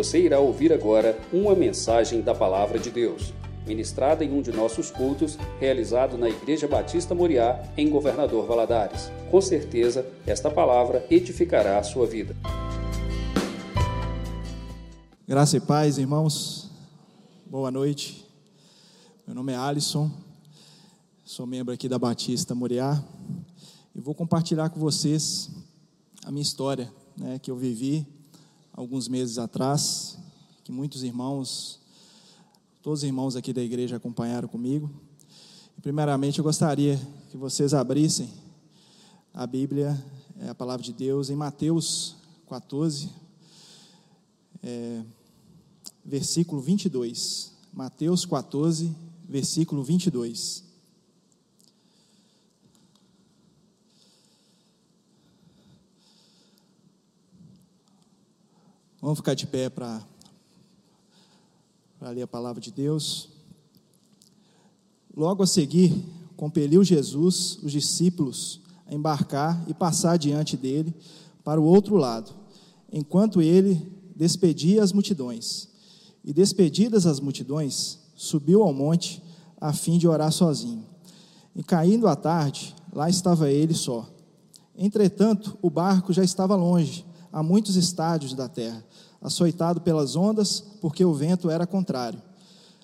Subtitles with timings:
[0.00, 3.34] Você irá ouvir agora uma mensagem da Palavra de Deus,
[3.66, 9.10] ministrada em um de nossos cultos, realizado na Igreja Batista Moriá, em Governador Valadares.
[9.30, 12.34] Com certeza, esta palavra edificará a sua vida.
[15.28, 16.70] Graça e paz, irmãos.
[17.44, 18.26] Boa noite.
[19.26, 20.10] Meu nome é Alisson,
[21.22, 23.04] sou membro aqui da Batista Moriá
[23.94, 25.50] e vou compartilhar com vocês
[26.24, 28.18] a minha história, né, que eu vivi
[28.72, 30.18] alguns meses atrás,
[30.64, 31.80] que muitos irmãos,
[32.82, 34.90] todos os irmãos aqui da igreja acompanharam comigo.
[35.82, 38.30] Primeiramente, eu gostaria que vocês abrissem
[39.32, 40.02] a Bíblia,
[40.38, 42.16] é a palavra de Deus, em Mateus
[42.48, 43.10] 14,
[44.62, 45.02] é,
[46.04, 47.52] versículo 22.
[47.72, 48.94] Mateus 14,
[49.28, 50.69] versículo 22.
[59.02, 60.04] Vamos ficar de pé para
[62.12, 63.30] ler a palavra de Deus.
[65.16, 66.04] Logo a seguir,
[66.36, 70.94] compeliu Jesus os discípulos a embarcar e passar diante dele
[71.42, 72.30] para o outro lado,
[72.92, 75.68] enquanto ele despedia as multidões.
[76.22, 79.22] E despedidas as multidões, subiu ao monte
[79.58, 80.84] a fim de orar sozinho.
[81.56, 84.06] E caindo a tarde, lá estava ele só.
[84.76, 88.84] Entretanto, o barco já estava longe, a muitos estádios da terra,
[89.20, 92.20] açoitado pelas ondas, porque o vento era contrário.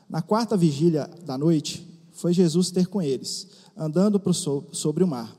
[0.08, 4.20] Na quarta vigília da noite, foi Jesus ter com eles, andando
[4.72, 5.34] sobre o mar.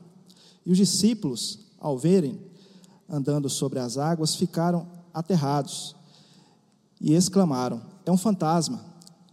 [0.64, 2.38] E os discípulos, ao verem
[3.08, 5.96] andando sobre as águas, ficaram aterrados
[7.00, 8.86] e exclamaram: É um fantasma!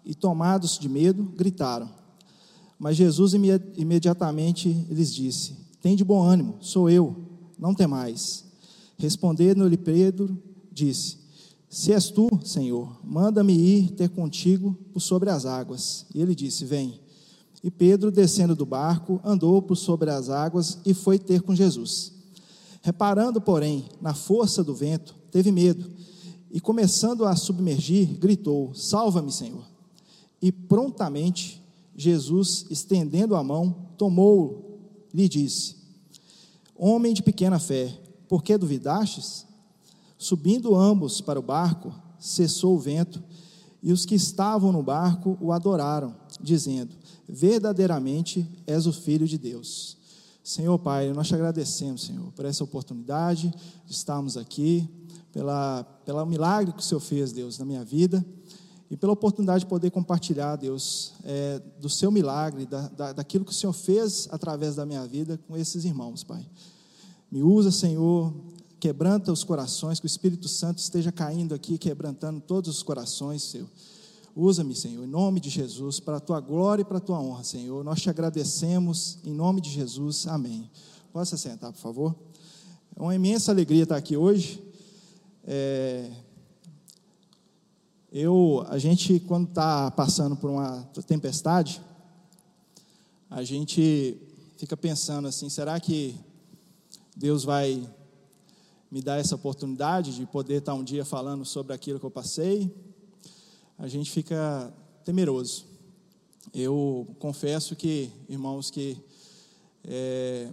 [0.06, 1.90] E tomados de medo, gritaram.
[2.78, 3.34] Mas Jesus
[3.76, 7.16] imediatamente lhes disse: Tem de bom ânimo, sou eu,
[7.58, 8.46] não temais.
[8.98, 11.25] Respondendo-lhe Pedro, disse:
[11.70, 16.06] Se és tu, Senhor, manda-me ir ter contigo por sobre as águas.
[16.14, 17.00] E ele disse: Vem.
[17.64, 22.14] E Pedro, descendo do barco, andou por sobre as águas e foi ter com Jesus.
[22.82, 25.90] Reparando, porém, na força do vento, teve medo
[26.52, 29.66] e, começando a submergir, gritou: Salva-me, Senhor.
[30.42, 31.62] E prontamente
[31.96, 34.80] Jesus, estendendo a mão, tomou-o,
[35.14, 35.76] lhe disse:
[36.76, 39.45] Homem de pequena fé, por que duvidastes?
[40.26, 43.22] Subindo ambos para o barco, cessou o vento,
[43.80, 46.96] e os que estavam no barco o adoraram, dizendo:
[47.30, 49.98] Verdadeiramente és o Filho de Deus.
[50.44, 53.54] Senhor Pai, nós te agradecemos, Senhor, por essa oportunidade
[53.86, 54.90] de estarmos aqui,
[55.32, 58.26] pela, pelo milagre que o Senhor fez, Deus, na minha vida,
[58.90, 63.52] e pela oportunidade de poder compartilhar, Deus, é, do seu milagre, da, da, daquilo que
[63.52, 66.44] o Senhor fez através da minha vida com esses irmãos, Pai.
[67.32, 68.34] Me usa, Senhor,
[68.86, 73.68] quebranta os corações, que o Espírito Santo esteja caindo aqui, quebrantando todos os corações, Senhor.
[74.36, 77.44] Usa-me, Senhor, em nome de Jesus, para a tua glória e para a tua honra,
[77.44, 77.84] Senhor.
[77.84, 80.28] Nós te agradecemos, em nome de Jesus.
[80.28, 80.70] Amém.
[81.12, 82.16] Posso sentar, por favor?
[82.96, 84.64] É uma imensa alegria estar aqui hoje.
[85.44, 86.12] É...
[88.12, 91.82] Eu, a gente, quando está passando por uma tempestade,
[93.32, 94.16] a gente
[94.58, 96.16] fica pensando assim: será que
[97.18, 97.84] Deus vai
[98.92, 102.74] me dar essa oportunidade de poder estar um dia falando sobre aquilo que eu passei,
[103.78, 104.74] a gente fica
[105.04, 105.66] temeroso.
[106.54, 108.98] Eu confesso que, irmãos, que
[109.84, 110.50] é,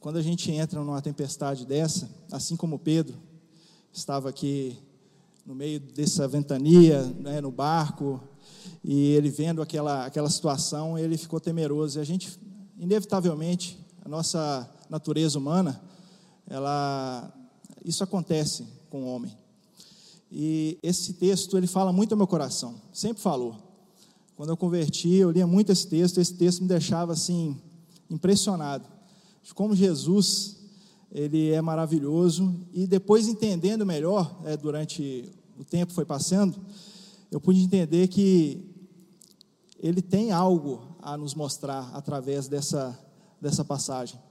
[0.00, 3.16] quando a gente entra numa tempestade dessa, assim como Pedro
[3.92, 4.78] estava aqui
[5.44, 8.20] no meio dessa ventania, né, no barco,
[8.82, 11.98] e ele vendo aquela, aquela situação, ele ficou temeroso.
[11.98, 12.38] E a gente,
[12.78, 15.80] inevitavelmente, a nossa natureza humana,
[16.48, 17.32] ela,
[17.86, 19.32] isso acontece com o homem.
[20.30, 23.56] E esse texto, ele fala muito ao meu coração, sempre falou.
[24.34, 27.56] Quando eu converti, eu lia muito esse texto, esse texto me deixava assim,
[28.10, 28.86] impressionado,
[29.42, 30.56] de como Jesus,
[31.12, 36.60] ele é maravilhoso, e depois entendendo melhor, é, durante o tempo foi passando,
[37.30, 38.68] eu pude entender que
[39.78, 42.98] ele tem algo a nos mostrar através dessa,
[43.40, 44.25] dessa passagem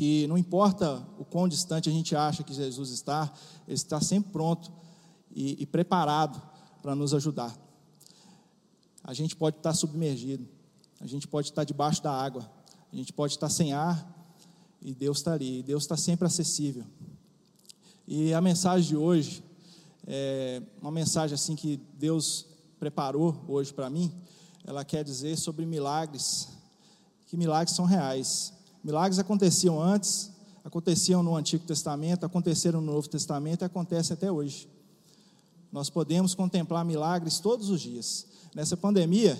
[0.00, 3.30] que não importa o quão distante a gente acha que Jesus está,
[3.68, 4.72] Ele está sempre pronto
[5.30, 6.40] e, e preparado
[6.80, 7.54] para nos ajudar.
[9.04, 10.48] A gente pode estar submergido,
[11.02, 12.50] a gente pode estar debaixo da água,
[12.90, 14.10] a gente pode estar sem ar
[14.80, 16.86] e Deus está ali, Deus está sempre acessível.
[18.08, 19.44] E a mensagem de hoje
[20.06, 22.46] é uma mensagem assim que Deus
[22.78, 24.10] preparou hoje para mim.
[24.64, 26.48] Ela quer dizer sobre milagres,
[27.26, 28.54] que milagres são reais.
[28.82, 30.30] Milagres aconteciam antes,
[30.64, 34.68] aconteciam no Antigo Testamento, aconteceram no Novo Testamento e acontecem até hoje.
[35.70, 38.26] Nós podemos contemplar milagres todos os dias.
[38.54, 39.38] Nessa pandemia,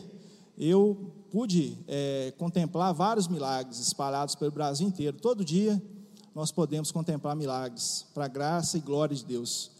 [0.59, 5.17] eu pude é, contemplar vários milagres espalhados pelo Brasil inteiro.
[5.17, 5.83] Todo dia
[6.35, 9.71] nós podemos contemplar milagres, para a graça e glória de Deus.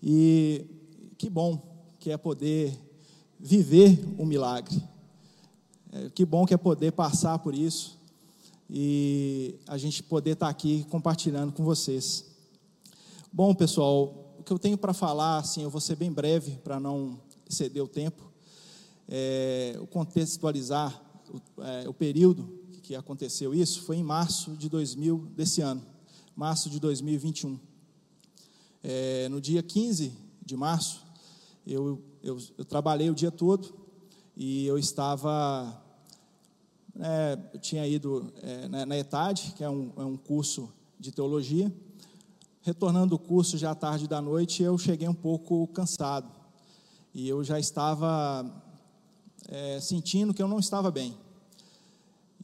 [0.00, 0.64] E
[1.18, 1.60] que bom
[1.98, 2.78] que é poder
[3.38, 4.80] viver um milagre.
[5.92, 7.99] É, que bom que é poder passar por isso
[8.72, 12.24] e a gente poder estar aqui compartilhando com vocês.
[13.32, 16.78] Bom, pessoal, o que eu tenho para falar, assim, eu vou ser bem breve para
[16.78, 18.30] não exceder o tempo.
[19.08, 25.60] É, contextualizar o, é, o período que aconteceu isso foi em março de 2000 desse
[25.60, 25.82] ano,
[26.36, 27.58] março de 2021.
[28.84, 30.12] É, no dia 15
[30.46, 31.04] de março,
[31.66, 33.74] eu, eu, eu trabalhei o dia todo
[34.36, 35.89] e eu estava
[36.98, 41.12] é, eu tinha ido é, na, na ETAD, que é um, é um curso de
[41.12, 41.72] teologia.
[42.62, 46.30] Retornando do curso já à tarde da noite, eu cheguei um pouco cansado.
[47.14, 48.62] E eu já estava
[49.48, 51.16] é, sentindo que eu não estava bem.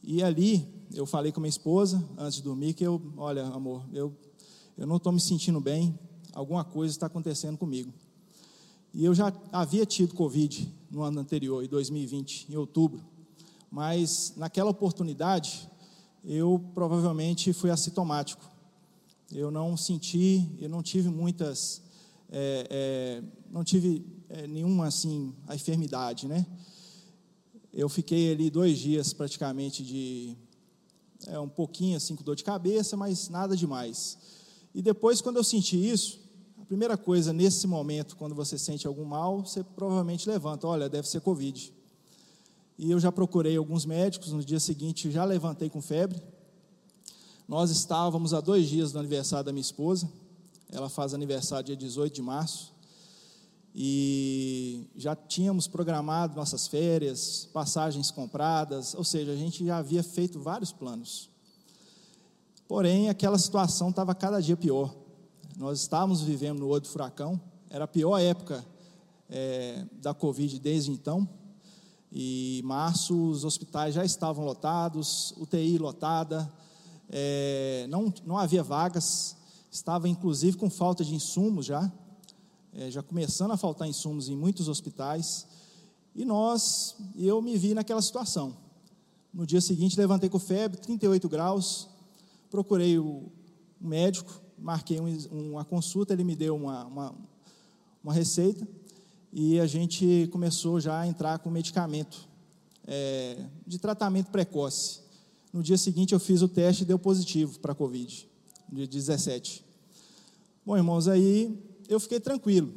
[0.03, 4.15] E ali, eu falei com minha esposa, antes de dormir, que eu, olha, amor, eu,
[4.77, 5.97] eu não estou me sentindo bem,
[6.33, 7.93] alguma coisa está acontecendo comigo.
[8.93, 13.16] E eu já havia tido Covid no ano anterior, em 2020, em outubro
[13.71, 15.69] mas naquela oportunidade
[16.23, 18.43] eu provavelmente fui assintomático.
[19.31, 21.81] Eu não senti, eu não tive muitas,
[22.29, 26.45] é, é, não tive é, nenhuma assim a enfermidade, né?
[27.73, 30.35] Eu fiquei ali dois dias praticamente de
[31.27, 34.17] é, um pouquinho assim com dor de cabeça, mas nada demais.
[34.73, 36.19] E depois, quando eu senti isso,
[36.61, 41.07] a primeira coisa nesse momento, quando você sente algum mal, você provavelmente levanta, olha, deve
[41.07, 41.73] ser Covid.
[42.77, 46.21] E eu já procurei alguns médicos, no dia seguinte já levantei com febre.
[47.47, 50.07] Nós estávamos há dois dias do aniversário da minha esposa,
[50.69, 52.75] ela faz aniversário dia 18 de março,
[53.73, 60.39] e já tínhamos programado nossas férias, passagens compradas, ou seja, a gente já havia feito
[60.39, 61.29] vários planos.
[62.67, 64.93] Porém, aquela situação estava cada dia pior.
[65.57, 67.39] Nós estávamos vivendo no olho do furacão,
[67.69, 68.65] era a pior época
[69.29, 71.27] é, da Covid desde então.
[72.19, 76.51] E março os hospitais já estavam lotados, UTI lotada,
[77.11, 79.37] é, não, não havia vagas,
[79.69, 81.91] estava inclusive com falta de insumos já,
[82.73, 85.45] é, já começando a faltar insumos em muitos hospitais.
[86.15, 88.57] E nós, eu me vi naquela situação.
[89.31, 91.87] No dia seguinte levantei com febre, 38 graus,
[92.49, 93.31] procurei o
[93.79, 97.15] médico, marquei um, uma consulta, ele me deu uma, uma,
[98.03, 98.67] uma receita
[99.39, 102.27] e a gente começou já a entrar com medicamento
[102.87, 103.37] é,
[103.67, 105.01] de tratamento precoce.
[105.53, 108.27] No dia seguinte eu fiz o teste e deu positivo para a Covid,
[108.67, 109.63] dia 17.
[110.65, 111.55] Bom, irmãos, aí
[111.87, 112.73] eu fiquei tranquilo.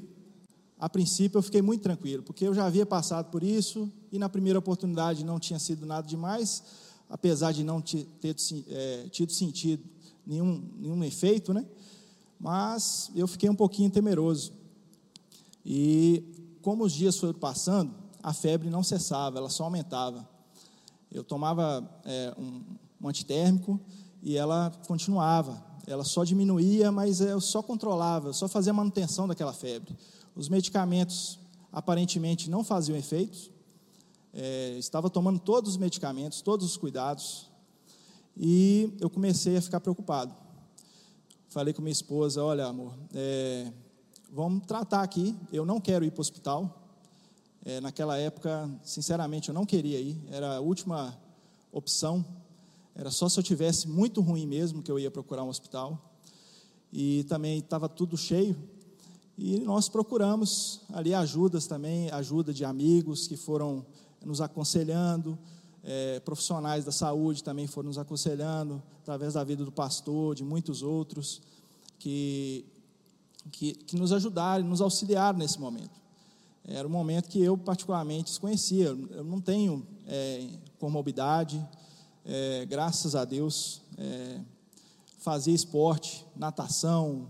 [0.78, 4.28] A princípio eu fiquei muito tranquilo, porque eu já havia passado por isso e na
[4.28, 6.62] primeira oportunidade não tinha sido nada demais,
[7.08, 8.06] apesar de não ter,
[8.68, 9.82] é, tido sentido
[10.26, 11.64] nenhum, nenhum efeito, né?
[12.38, 14.52] Mas eu fiquei um pouquinho temeroso.
[15.64, 20.28] E como os dias foram passando, a febre não cessava, ela só aumentava.
[21.10, 22.62] Eu tomava é, um,
[23.00, 23.80] um antitérmico
[24.22, 25.64] e ela continuava.
[25.86, 29.96] Ela só diminuía, mas eu só controlava, eu só fazia manutenção daquela febre.
[30.36, 31.38] Os medicamentos
[31.72, 33.50] aparentemente não faziam efeito.
[34.32, 37.50] É, estava tomando todos os medicamentos, todos os cuidados.
[38.36, 40.32] E eu comecei a ficar preocupado.
[41.48, 43.72] Falei com minha esposa: Olha, amor, é,
[44.32, 45.36] vamos tratar aqui.
[45.52, 46.76] Eu não quero ir para o hospital.
[47.64, 50.18] É, naquela época, sinceramente, eu não queria ir.
[50.30, 51.18] Era a última
[51.72, 52.24] opção.
[52.94, 56.12] Era só se eu tivesse muito ruim mesmo que eu ia procurar um hospital.
[56.92, 58.56] E também estava tudo cheio.
[59.36, 63.84] E nós procuramos ali ajudas também, ajuda de amigos que foram
[64.24, 65.38] nos aconselhando,
[65.82, 70.82] é, profissionais da saúde também foram nos aconselhando, através da vida do pastor, de muitos
[70.82, 71.40] outros,
[71.98, 72.66] que
[73.50, 76.00] que, que nos ajudaram, nos auxiliaram nesse momento.
[76.64, 78.86] Era um momento que eu particularmente desconhecia.
[78.86, 80.46] Eu não tenho é,
[80.78, 81.66] comorbidade,
[82.24, 83.82] é, graças a Deus.
[83.96, 84.40] É,
[85.18, 87.28] fazia esporte, natação,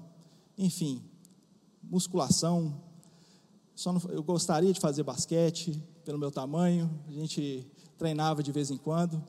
[0.59, 1.03] enfim,
[1.83, 2.75] musculação.
[3.75, 6.91] Só não, eu gostaria de fazer basquete, pelo meu tamanho.
[7.09, 9.23] A gente treinava de vez em quando.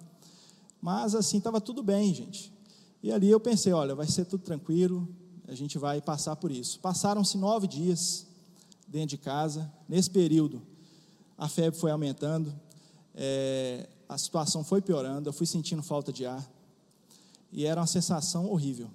[0.82, 2.52] Mas assim, estava tudo bem, gente.
[3.04, 5.08] E ali eu pensei, olha, vai ser tudo tranquilo,
[5.52, 6.80] a gente vai passar por isso.
[6.80, 8.26] Passaram-se nove dias
[8.88, 9.70] dentro de casa.
[9.86, 10.62] Nesse período,
[11.38, 12.58] a febre foi aumentando,
[13.14, 16.50] é, a situação foi piorando, eu fui sentindo falta de ar.
[17.52, 18.90] E era uma sensação horrível.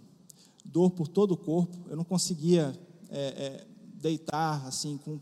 [0.64, 2.74] Dor por todo o corpo, eu não conseguia
[3.10, 3.66] é, é,
[4.00, 5.20] deitar assim com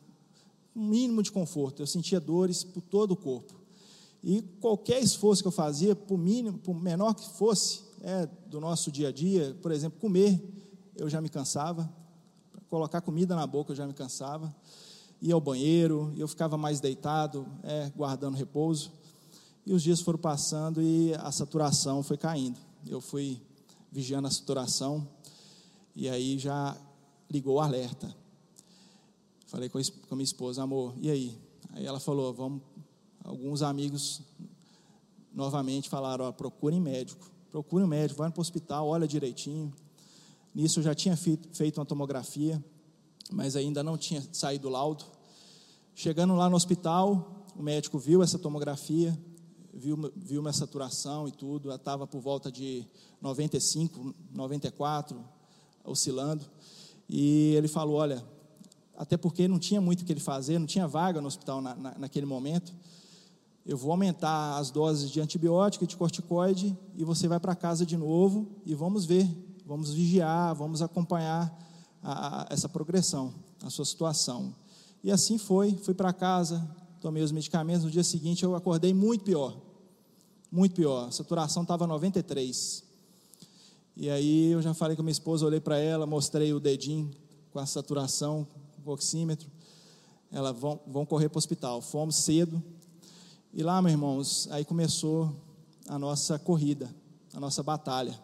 [0.77, 1.83] um mínimo de conforto.
[1.83, 3.55] Eu sentia dores por todo o corpo.
[4.23, 8.93] E qualquer esforço que eu fazia, por mínimo, por menor que fosse, é, do nosso
[8.93, 10.41] dia a dia, por exemplo, comer,
[10.97, 11.91] eu já me cansava.
[12.69, 14.55] Colocar comida na boca, eu já me cansava.
[15.21, 18.93] Ia ao banheiro, eu ficava mais deitado, é, guardando repouso.
[19.67, 22.59] E os dias foram passando e a saturação foi caindo.
[22.87, 23.41] Eu fui
[23.91, 25.09] vigiando a saturação
[25.97, 26.77] e aí já
[27.31, 28.15] ligou o alerta.
[29.47, 31.39] Falei com a minha esposa, amor, e aí?
[31.73, 32.63] Aí ela falou, vamos.
[33.23, 34.21] Alguns amigos
[35.33, 39.73] novamente falaram, ó, procurem médico, procurem médico, vai para o hospital, olha direitinho.
[40.55, 42.63] Nisso eu já tinha feito uma tomografia,
[43.33, 45.05] mas ainda não tinha saído o laudo.
[45.95, 49.19] Chegando lá no hospital, o médico viu essa tomografia,
[49.73, 52.87] viu, viu minha saturação e tudo, ela estava por volta de
[53.21, 55.25] 95, 94,
[55.85, 56.45] oscilando.
[57.09, 58.25] E ele falou: Olha,
[58.97, 61.75] até porque não tinha muito o que ele fazer, não tinha vaga no hospital na,
[61.75, 62.73] na, naquele momento.
[63.67, 67.87] Eu vou aumentar as doses de antibiótico e de corticoide e você vai para casa
[67.87, 69.27] de novo e vamos ver,
[69.65, 71.53] vamos vigiar, vamos acompanhar
[72.03, 74.55] a, a, essa progressão, a sua situação.
[75.03, 76.67] E assim foi, fui para casa,
[77.01, 79.57] tomei os medicamentos, no dia seguinte eu acordei muito pior,
[80.51, 82.85] muito pior, a saturação estava 93.
[83.97, 87.11] E aí eu já falei com minha esposa, olhei para ela, mostrei o dedinho
[87.53, 88.47] com a saturação,
[88.85, 89.49] o oxímetro.
[90.33, 91.81] Ela vão, vão correr para o hospital.
[91.81, 92.61] Fomos cedo.
[93.53, 95.33] E lá, meus irmãos, aí começou
[95.89, 96.93] a nossa corrida,
[97.33, 98.19] a nossa batalha.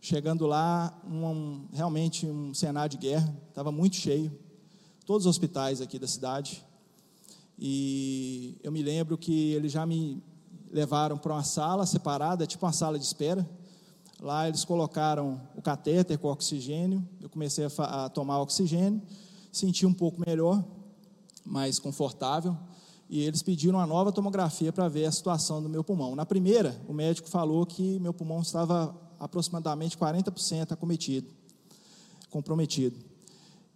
[0.00, 4.32] Chegando lá, um, realmente um cenário de guerra, estava muito cheio,
[5.04, 6.64] todos os hospitais aqui da cidade.
[7.58, 10.22] E eu me lembro que eles já me
[10.70, 13.48] levaram para uma sala separada, tipo uma sala de espera.
[14.20, 19.02] Lá eles colocaram o catéter com oxigênio, eu comecei a, a tomar oxigênio
[19.52, 20.62] senti um pouco melhor,
[21.44, 22.56] mais confortável,
[23.08, 26.14] e eles pediram uma nova tomografia para ver a situação do meu pulmão.
[26.14, 31.28] Na primeira, o médico falou que meu pulmão estava aproximadamente 40% acometido,
[32.30, 32.96] comprometido.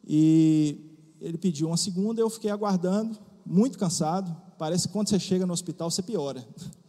[0.07, 0.79] E
[1.21, 4.35] ele pediu uma segunda, eu fiquei aguardando, muito cansado.
[4.59, 6.47] Parece que quando você chega no hospital, você piora.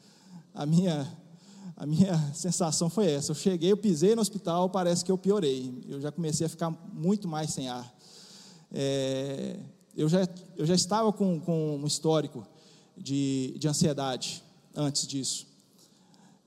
[0.55, 1.11] A minha,
[1.75, 3.31] a minha sensação foi essa.
[3.31, 5.73] Eu cheguei, eu pisei no hospital, parece que eu piorei.
[5.89, 7.91] Eu já comecei a ficar muito mais sem ar.
[8.71, 9.59] É,
[9.97, 12.45] eu, já, eu já estava com, com um histórico
[12.95, 14.43] de, de ansiedade
[14.75, 15.47] antes disso.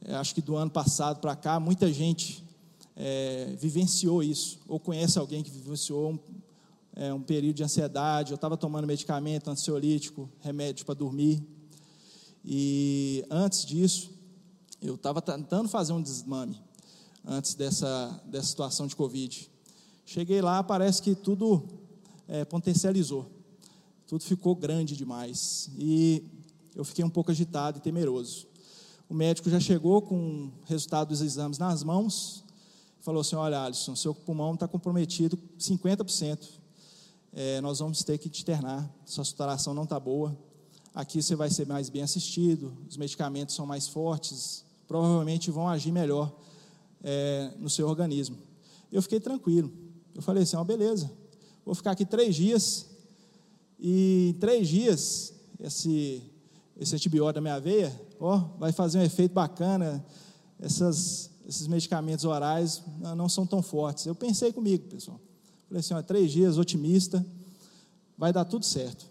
[0.09, 2.45] É, acho que do ano passado para cá, muita gente
[2.95, 6.19] é, vivenciou isso, ou conhece alguém que vivenciou um,
[6.95, 8.31] é, um período de ansiedade.
[8.31, 11.43] Eu estava tomando medicamento ansiolítico, remédio para dormir.
[12.45, 14.13] E antes disso,
[14.81, 16.63] eu estava tentando fazer um desmame,
[17.25, 19.51] antes dessa, dessa situação de Covid.
[20.05, 21.67] Cheguei lá, parece que tudo
[22.29, 23.27] é, potencializou.
[24.07, 25.69] Tudo ficou grande demais.
[25.77, 26.23] E
[26.77, 28.47] eu fiquei um pouco agitado e temeroso.
[29.09, 32.45] O médico já chegou com o resultado dos exames nas mãos.
[33.01, 36.49] Falou assim: Olha, Alisson, seu pulmão está comprometido 50%.
[37.33, 38.89] É, nós vamos ter que te internar.
[39.05, 40.37] Sua saturação não está boa.
[40.95, 42.77] Aqui você vai ser mais bem assistido.
[42.89, 44.65] Os medicamentos são mais fortes.
[44.89, 46.35] Provavelmente vão agir melhor
[47.03, 48.39] é, no seu organismo.
[48.91, 49.73] Eu fiquei tranquilo.
[50.15, 51.11] Eu falei assim: oh, beleza
[51.67, 52.87] vou ficar aqui três dias,
[53.79, 56.23] e em três dias, esse,
[56.79, 60.05] esse antibiótico da minha veia, ó, vai fazer um efeito bacana,
[60.59, 62.83] essas, esses medicamentos orais
[63.17, 64.07] não são tão fortes.
[64.07, 65.21] Eu pensei comigo, pessoal.
[65.69, 67.25] Falei assim, ó, três dias, otimista,
[68.17, 69.07] vai dar tudo certo.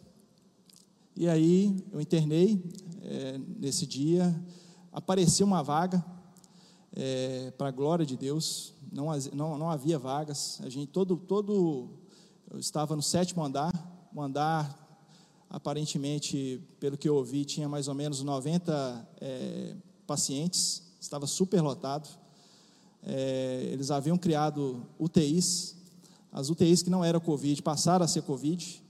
[1.16, 2.64] E aí, eu internei
[3.02, 4.36] é, nesse dia,
[4.92, 6.04] apareceu uma vaga,
[6.96, 11.90] é, para a glória de Deus, não, não, não havia vagas, a gente, todo, todo
[12.50, 13.72] eu estava no sétimo andar,
[14.14, 14.85] um andar,
[15.50, 19.76] aparentemente, pelo que eu ouvi, tinha mais ou menos 90 é,
[20.06, 22.10] pacientes, estava super lotado.
[23.04, 25.76] É, eles haviam criado UTIs,
[26.32, 28.84] as UTIs que não eram Covid passaram a ser Covid,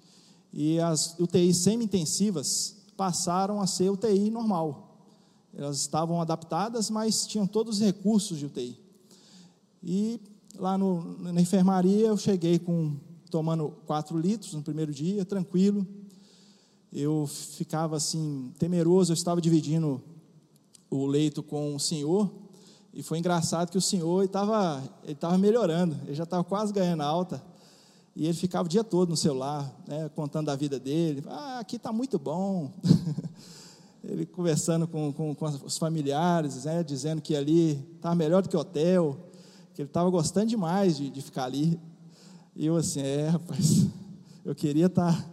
[0.54, 4.98] e as UTIs semi-intensivas passaram a ser UTI normal.
[5.54, 8.78] Elas estavam adaptadas, mas tinham todos os recursos de UTI.
[9.84, 10.20] E
[10.58, 12.96] lá no, na enfermaria eu cheguei com
[13.30, 15.86] tomando quatro litros no primeiro dia, tranquilo.
[16.92, 20.02] Eu ficava assim, temeroso, eu estava dividindo
[20.90, 22.32] o leito com o senhor,
[22.94, 27.04] e foi engraçado que o senhor estava ele estava melhorando, ele já estava quase ganhando
[27.04, 27.44] alta,
[28.16, 31.22] e ele ficava o dia todo no celular, né, contando a vida dele.
[31.28, 32.72] Ah, aqui está muito bom.
[34.02, 38.56] ele conversando com, com, com, os familiares, né, dizendo que ali estava melhor do que
[38.56, 39.18] hotel,
[39.74, 41.78] que ele estava gostando demais de, de ficar ali.
[42.56, 43.88] E eu assim, é, rapaz,
[44.46, 45.30] eu queria estar tá,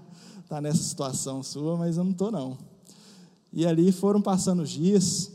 [0.53, 2.59] tá nessa situação sua, mas eu não estou não.
[3.51, 5.33] E ali foram passando os dias,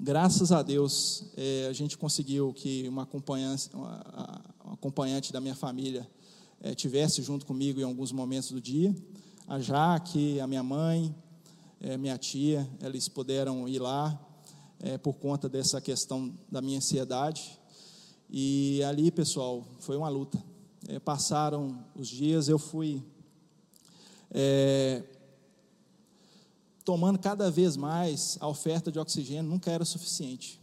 [0.00, 4.02] graças a Deus, é, a gente conseguiu que uma acompanhante, uma,
[4.64, 6.04] uma acompanhante da minha família
[6.60, 8.92] é, tivesse junto comigo em alguns momentos do dia.
[9.46, 11.14] A Jaque, a minha mãe,
[11.80, 14.20] é, minha tia, eles puderam ir lá
[14.80, 17.56] é, por conta dessa questão da minha ansiedade.
[18.28, 20.42] E ali, pessoal, foi uma luta.
[20.88, 23.04] É, passaram os dias, eu fui
[24.32, 25.02] é,
[26.84, 30.60] tomando cada vez mais a oferta de oxigênio, nunca era suficiente.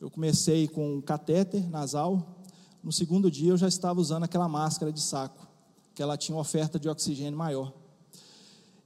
[0.00, 2.38] Eu comecei com um catéter nasal,
[2.82, 5.46] no segundo dia eu já estava usando aquela máscara de saco,
[5.94, 7.72] que ela tinha uma oferta de oxigênio maior.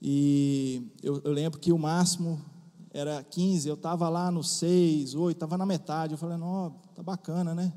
[0.00, 2.40] E eu, eu lembro que o máximo
[2.92, 6.12] era 15, eu estava lá no 6, 8, estava na metade.
[6.12, 7.72] Eu falei, não, tá bacana, né?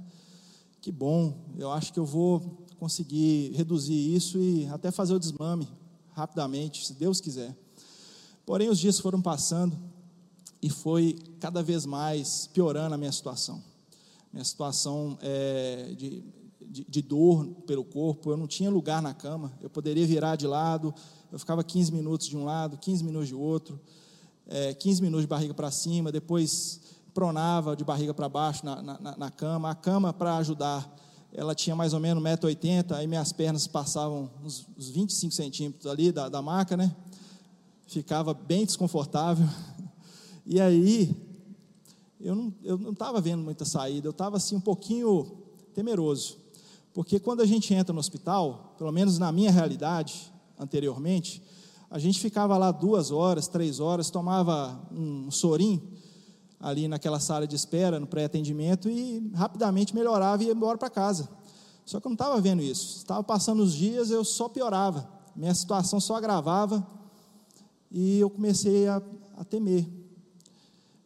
[0.81, 5.67] Que bom, eu acho que eu vou conseguir reduzir isso e até fazer o desmame
[6.13, 7.55] rapidamente, se Deus quiser.
[8.45, 9.77] Porém, os dias foram passando
[10.61, 13.63] e foi cada vez mais piorando a minha situação.
[14.31, 16.23] Minha situação é, de,
[16.61, 20.45] de, de dor pelo corpo, eu não tinha lugar na cama, eu poderia virar de
[20.45, 20.93] lado,
[21.31, 23.79] eu ficava 15 minutos de um lado, 15 minutos de outro,
[24.47, 26.81] é, 15 minutos de barriga para cima, depois
[27.13, 29.69] pronava de barriga para baixo na, na, na, cama.
[29.69, 30.89] A cama, para ajudar,
[31.33, 36.11] ela tinha mais ou menos 1,80m, aí minhas pernas passavam uns, uns 25 centímetros ali
[36.11, 36.95] da, da maca, né?
[37.87, 39.47] Ficava bem desconfortável.
[40.45, 41.15] E aí,
[42.19, 45.39] eu não estava vendo muita saída, eu estava assim um pouquinho
[45.73, 46.37] temeroso.
[46.93, 51.41] Porque quando a gente entra no hospital, pelo menos na minha realidade anteriormente,
[51.89, 55.81] a gente ficava lá duas horas, três horas, tomava um sorim
[56.59, 61.29] ali naquela sala de espera, no pré-atendimento, e rapidamente melhorava e ia embora para casa.
[61.85, 62.97] Só que eu não estava vendo isso.
[62.97, 65.09] Estava passando os dias, eu só piorava.
[65.35, 66.85] Minha situação só agravava.
[67.91, 69.01] E eu comecei a,
[69.37, 69.87] a temer.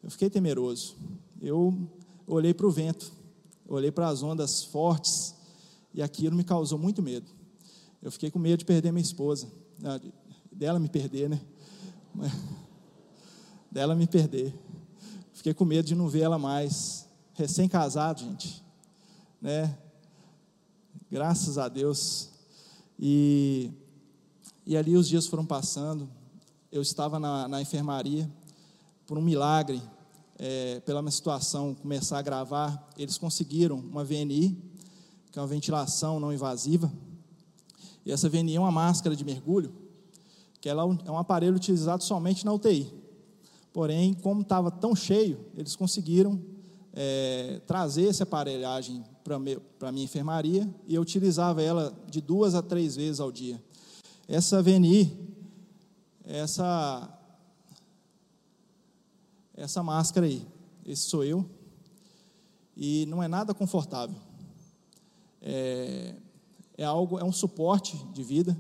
[0.04, 0.98] Eu fiquei temeroso.
[1.42, 1.90] Eu
[2.28, 3.12] olhei para o vento,
[3.68, 5.36] olhei para as ondas fortes,
[5.94, 7.30] e aquilo me causou muito medo.
[8.02, 9.48] Eu fiquei com medo de perder minha esposa,
[10.52, 11.42] dela me perder, né?
[13.72, 14.54] Dela me perder.
[15.44, 17.06] Fiquei com medo de não ver ela mais.
[17.34, 18.64] Recém-casado, gente.
[19.42, 19.78] Né?
[21.12, 22.30] Graças a Deus.
[22.98, 23.70] E,
[24.66, 26.10] e ali os dias foram passando.
[26.72, 28.32] Eu estava na, na enfermaria.
[29.06, 29.84] Por um milagre,
[30.40, 34.58] é, pela minha situação começar a gravar, eles conseguiram uma VNI,
[35.30, 36.90] que é uma ventilação não invasiva.
[38.06, 39.76] E essa VNI é uma máscara de mergulho,
[40.62, 43.03] que ela é um aparelho utilizado somente na UTI.
[43.74, 46.40] Porém, como estava tão cheio, eles conseguiram
[46.94, 52.62] é, trazer essa aparelhagem para a minha enfermaria e eu utilizava ela de duas a
[52.62, 53.60] três vezes ao dia.
[54.28, 55.12] Essa VNI,
[56.24, 57.20] essa,
[59.56, 60.46] essa máscara aí,
[60.86, 61.44] esse sou eu,
[62.78, 64.16] e não é nada confortável.
[65.42, 66.16] É,
[66.78, 68.56] é algo, é um suporte de vida,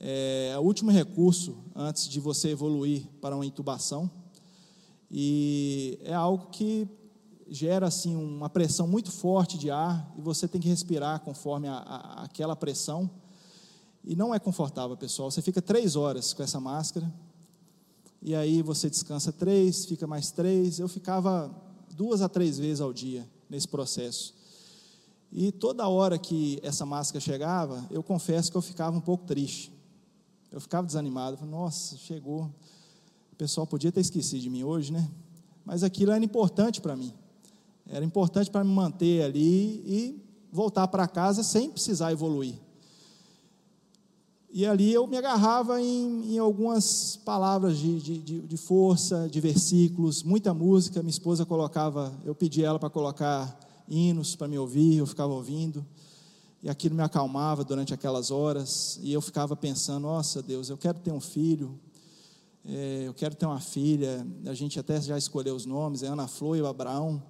[0.00, 4.10] é o último recurso antes de você evoluir para uma intubação.
[5.12, 6.88] E é algo que
[7.46, 11.74] gera assim uma pressão muito forte de ar e você tem que respirar conforme a,
[11.74, 13.10] a, aquela pressão.
[14.02, 15.30] E não é confortável, pessoal.
[15.30, 17.12] Você fica três horas com essa máscara
[18.22, 20.78] e aí você descansa três, fica mais três.
[20.78, 21.54] Eu ficava
[21.94, 24.34] duas a três vezes ao dia nesse processo.
[25.30, 29.72] E toda hora que essa máscara chegava, eu confesso que eu ficava um pouco triste.
[30.50, 31.36] Eu ficava desanimado.
[31.36, 32.50] falei, Nossa, chegou.
[33.42, 35.10] Pessoal podia ter esquecido de mim hoje, né?
[35.64, 37.12] Mas aquilo era importante para mim.
[37.88, 42.54] Era importante para me manter ali e voltar para casa sem precisar evoluir.
[44.52, 50.22] E ali eu me agarrava em, em algumas palavras de, de, de, força, de versículos,
[50.22, 51.02] muita música.
[51.02, 55.84] Minha esposa colocava, eu pedi ela para colocar hinos para me ouvir, eu ficava ouvindo.
[56.62, 59.00] E aquilo me acalmava durante aquelas horas.
[59.02, 61.76] E eu ficava pensando: nossa Deus, eu quero ter um filho,
[62.64, 66.28] é, eu quero ter uma filha, a gente até já escolheu os nomes, é Ana
[66.28, 67.22] Flor e o Abraão,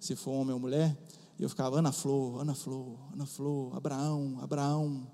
[0.00, 0.96] se for homem ou mulher.
[1.38, 5.06] E eu ficava, Ana Flor, Ana Flor, Ana Flor, Abraão, Abraão.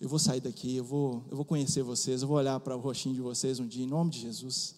[0.00, 2.80] Eu vou sair daqui, eu vou, eu vou conhecer vocês, eu vou olhar para o
[2.80, 4.74] rostinho de vocês um dia, em nome de Jesus.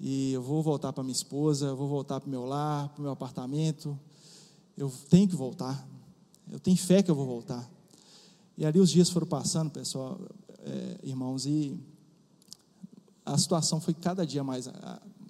[0.00, 3.00] E eu vou voltar para minha esposa, eu vou voltar para o meu lar, para
[3.00, 3.98] o meu apartamento.
[4.76, 5.86] Eu tenho que voltar.
[6.50, 7.68] Eu tenho fé que eu vou voltar.
[8.56, 10.18] E ali os dias foram passando, pessoal,
[10.60, 11.78] é, irmãos, e
[13.24, 14.68] a situação foi cada dia mais,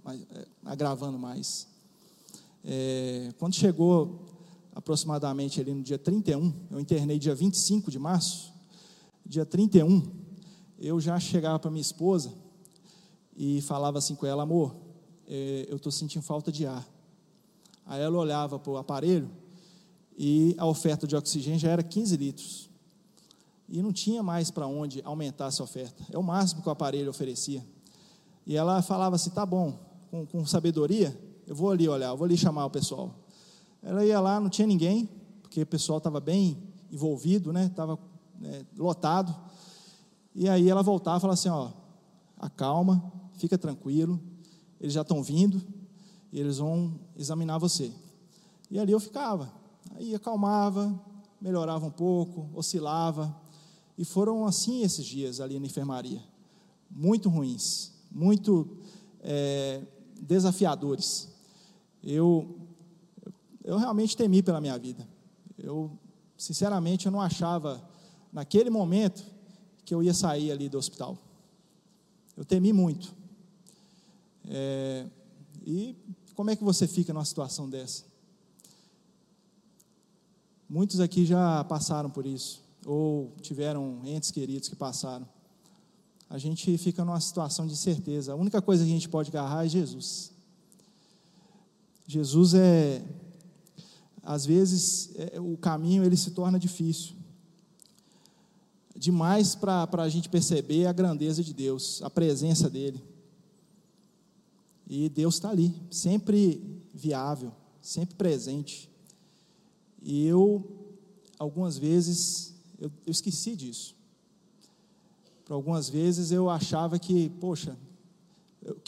[0.02, 1.68] mais é, agravando mais.
[2.64, 4.26] É, quando chegou
[4.74, 8.54] aproximadamente ali no dia 31, eu internei dia 25 de março,
[9.26, 10.02] Dia 31,
[10.78, 12.30] eu já chegava para minha esposa
[13.34, 14.76] e falava assim com ela: amor,
[15.26, 16.86] é, eu estou sentindo falta de ar.
[17.86, 19.30] Aí ela olhava para o aparelho
[20.16, 22.70] e a oferta de oxigênio já era 15 litros.
[23.66, 26.04] E não tinha mais para onde aumentar essa oferta.
[26.12, 27.64] É o máximo que o aparelho oferecia.
[28.46, 29.78] E ela falava assim: tá bom,
[30.10, 33.14] com, com sabedoria, eu vou ali olhar, eu vou ali chamar o pessoal.
[33.82, 35.08] Ela ia lá, não tinha ninguém,
[35.42, 36.56] porque o pessoal estava bem
[36.90, 37.66] envolvido, né?
[37.66, 37.98] Estava
[38.42, 39.34] é, lotado.
[40.34, 41.70] E aí ela voltava e falava assim: ó,
[42.38, 44.20] acalma, fica tranquilo,
[44.80, 45.62] eles já estão vindo
[46.32, 47.92] e eles vão examinar você.
[48.70, 49.52] E ali eu ficava,
[49.94, 50.98] aí acalmava,
[51.40, 53.34] melhorava um pouco, oscilava.
[53.96, 56.20] E foram assim esses dias ali na enfermaria,
[56.90, 58.78] muito ruins, muito
[59.20, 59.82] é,
[60.20, 61.28] desafiadores.
[62.02, 62.56] Eu,
[63.64, 65.06] eu realmente temi pela minha vida.
[65.58, 65.90] Eu,
[66.38, 67.82] sinceramente, eu não achava
[68.32, 69.24] naquele momento
[69.84, 71.18] que eu ia sair ali do hospital.
[72.36, 73.14] Eu temi muito.
[74.46, 75.06] É,
[75.66, 75.96] e
[76.34, 78.04] como é que você fica numa situação dessa?
[80.68, 85.28] Muitos aqui já passaram por isso, ou tiveram entes queridos que passaram.
[86.28, 88.32] A gente fica numa situação de incerteza.
[88.32, 90.32] A única coisa que a gente pode agarrar é Jesus.
[92.06, 93.02] Jesus é,
[94.22, 97.14] às vezes, é, o caminho ele se torna difícil.
[98.96, 103.02] Demais para a gente perceber a grandeza de Deus, a presença dEle.
[104.86, 108.88] E Deus está ali, sempre viável, sempre presente.
[110.02, 110.64] E eu,
[111.38, 113.93] algumas vezes, eu, eu esqueci disso.
[115.44, 117.76] Por algumas vezes eu achava que, poxa,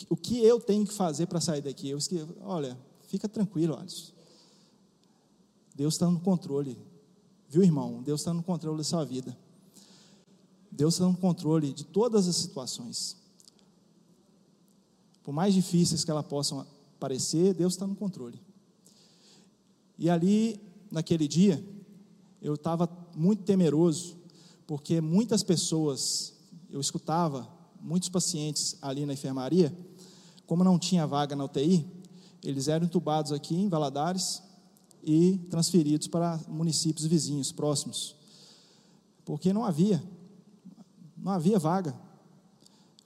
[0.09, 1.88] o que eu tenho que fazer para sair daqui?
[1.90, 4.12] Eu esqueci, olha, fica tranquilo, Alisson.
[5.75, 6.79] Deus está no controle.
[7.49, 8.03] Viu, irmão?
[8.03, 9.37] Deus está no controle da sua vida.
[10.71, 13.16] Deus está no controle de todas as situações.
[15.23, 16.66] Por mais difíceis que elas possam
[16.99, 18.40] parecer, Deus está no controle.
[19.99, 21.62] E ali, naquele dia,
[22.40, 24.16] eu estava muito temeroso,
[24.66, 26.35] porque muitas pessoas,
[26.70, 27.48] eu escutava,
[27.81, 29.76] muitos pacientes ali na enfermaria,
[30.46, 31.87] como não tinha vaga na UTI,
[32.42, 34.42] eles eram entubados aqui em Valadares
[35.02, 38.14] e transferidos para municípios vizinhos, próximos,
[39.24, 40.02] porque não havia,
[41.16, 41.94] não havia vaga.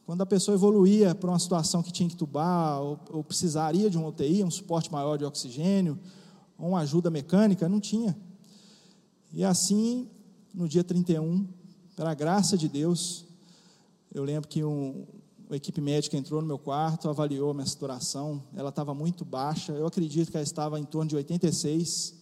[0.05, 3.96] Quando a pessoa evoluía para uma situação que tinha que tubar, ou, ou precisaria de
[3.96, 5.99] uma UTI, um suporte maior de oxigênio,
[6.59, 8.16] ou uma ajuda mecânica, não tinha.
[9.33, 10.09] E assim,
[10.53, 11.46] no dia 31,
[11.94, 13.30] pela graça de Deus,
[14.12, 15.07] eu lembro que um,
[15.46, 19.73] uma equipe médica entrou no meu quarto, avaliou a minha saturação, ela estava muito baixa,
[19.73, 22.14] eu acredito que ela estava em torno de 86,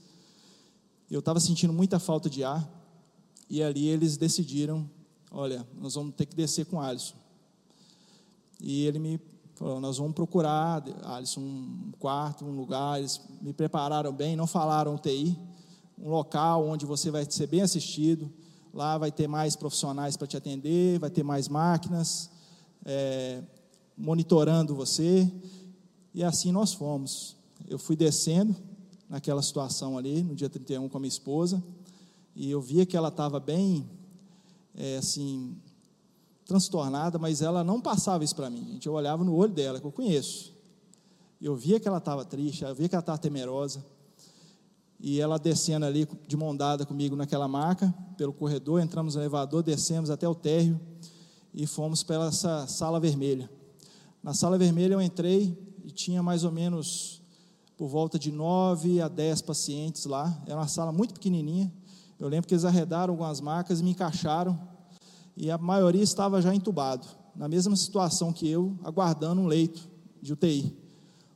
[1.11, 2.69] eu estava sentindo muita falta de ar,
[3.49, 4.89] e ali eles decidiram,
[5.31, 7.17] olha, nós vamos ter que descer com o Alisson.
[8.61, 9.21] E ele me
[9.55, 12.99] falou: Nós vamos procurar, Alisson, um quarto, um lugar.
[12.99, 15.39] Eles me prepararam bem, não falaram UTI,
[15.99, 18.31] um local onde você vai ser bem assistido.
[18.73, 22.31] Lá vai ter mais profissionais para te atender, vai ter mais máquinas
[22.85, 23.43] é,
[23.97, 25.31] monitorando você.
[26.15, 27.37] E assim nós fomos.
[27.67, 28.55] Eu fui descendo
[29.09, 31.63] naquela situação ali, no dia 31 com a minha esposa,
[32.37, 33.89] e eu via que ela estava bem,
[34.75, 35.57] é, assim,
[36.45, 38.65] transtornada, mas ela não passava isso para mim.
[38.73, 40.55] Gente, eu olhava no olho dela, que eu conheço.
[41.41, 43.85] Eu via que ela estava triste, eu via que ela estava temerosa.
[45.01, 49.63] E ela descendo ali de mão dada comigo naquela maca, pelo corredor, entramos no elevador,
[49.63, 50.81] descemos até o térreo
[51.55, 53.49] e fomos para essa sala vermelha.
[54.23, 57.23] Na sala vermelha eu entrei e tinha mais ou menos
[57.77, 60.37] por volta de nove a dez pacientes lá.
[60.47, 61.73] Era uma sala muito pequenininha.
[62.19, 64.59] Eu lembro que eles arredaram algumas macas e me encaixaram
[65.39, 67.07] e a maioria estava já entubado,
[67.37, 69.89] na mesma situação que eu, aguardando um leito
[70.21, 70.77] de UTI,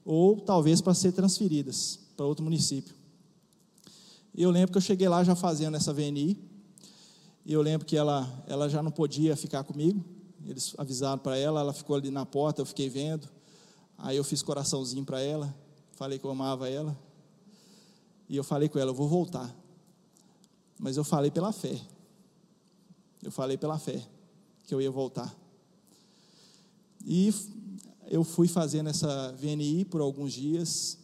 [0.04, 2.96] ou talvez para ser transferidas para outro município.
[4.34, 6.38] E eu lembro que eu cheguei lá já fazendo essa VNI,
[7.44, 10.02] e eu lembro que ela, ela já não podia ficar comigo,
[10.46, 13.28] eles avisaram para ela, ela ficou ali na porta, eu fiquei vendo,
[13.98, 15.54] aí eu fiz coraçãozinho para ela,
[15.92, 16.98] falei que eu amava ela,
[18.28, 19.54] e eu falei com ela, eu vou voltar,
[20.78, 21.78] mas eu falei pela fé,
[23.22, 24.02] eu falei pela fé
[24.64, 25.36] que eu ia voltar.
[27.04, 27.34] E
[28.06, 30.98] eu fui fazendo essa VNI por alguns dias,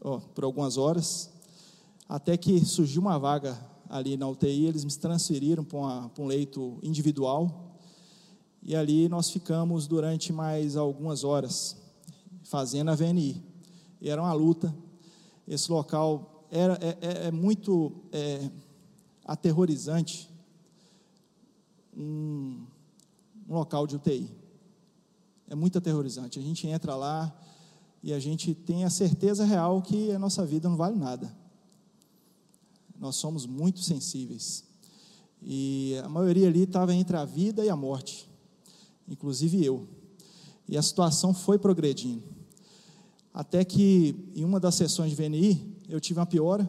[0.00, 1.30] ó, por algumas horas,
[2.08, 7.76] até que surgiu uma vaga ali na UTI, eles me transferiram para, um leito individual,
[8.62, 11.76] e ali nós ficamos durante mais algumas horas
[12.44, 13.42] fazendo a VNI.
[14.00, 14.74] E era uma luta.
[15.46, 18.50] Esse local era, é, é, é muito é,
[19.24, 20.28] aterrorizante,
[21.96, 22.64] um,
[23.48, 24.30] um local de UTI.
[25.48, 26.38] É muito aterrorizante.
[26.38, 27.34] A gente entra lá
[28.02, 31.34] e a gente tem a certeza real que a nossa vida não vale nada.
[32.98, 34.64] Nós somos muito sensíveis.
[35.42, 38.28] E a maioria ali estava entre a vida e a morte,
[39.08, 39.86] inclusive eu.
[40.68, 42.22] E a situação foi progredindo.
[43.32, 46.68] Até que em uma das sessões de VNI, eu tive uma piora.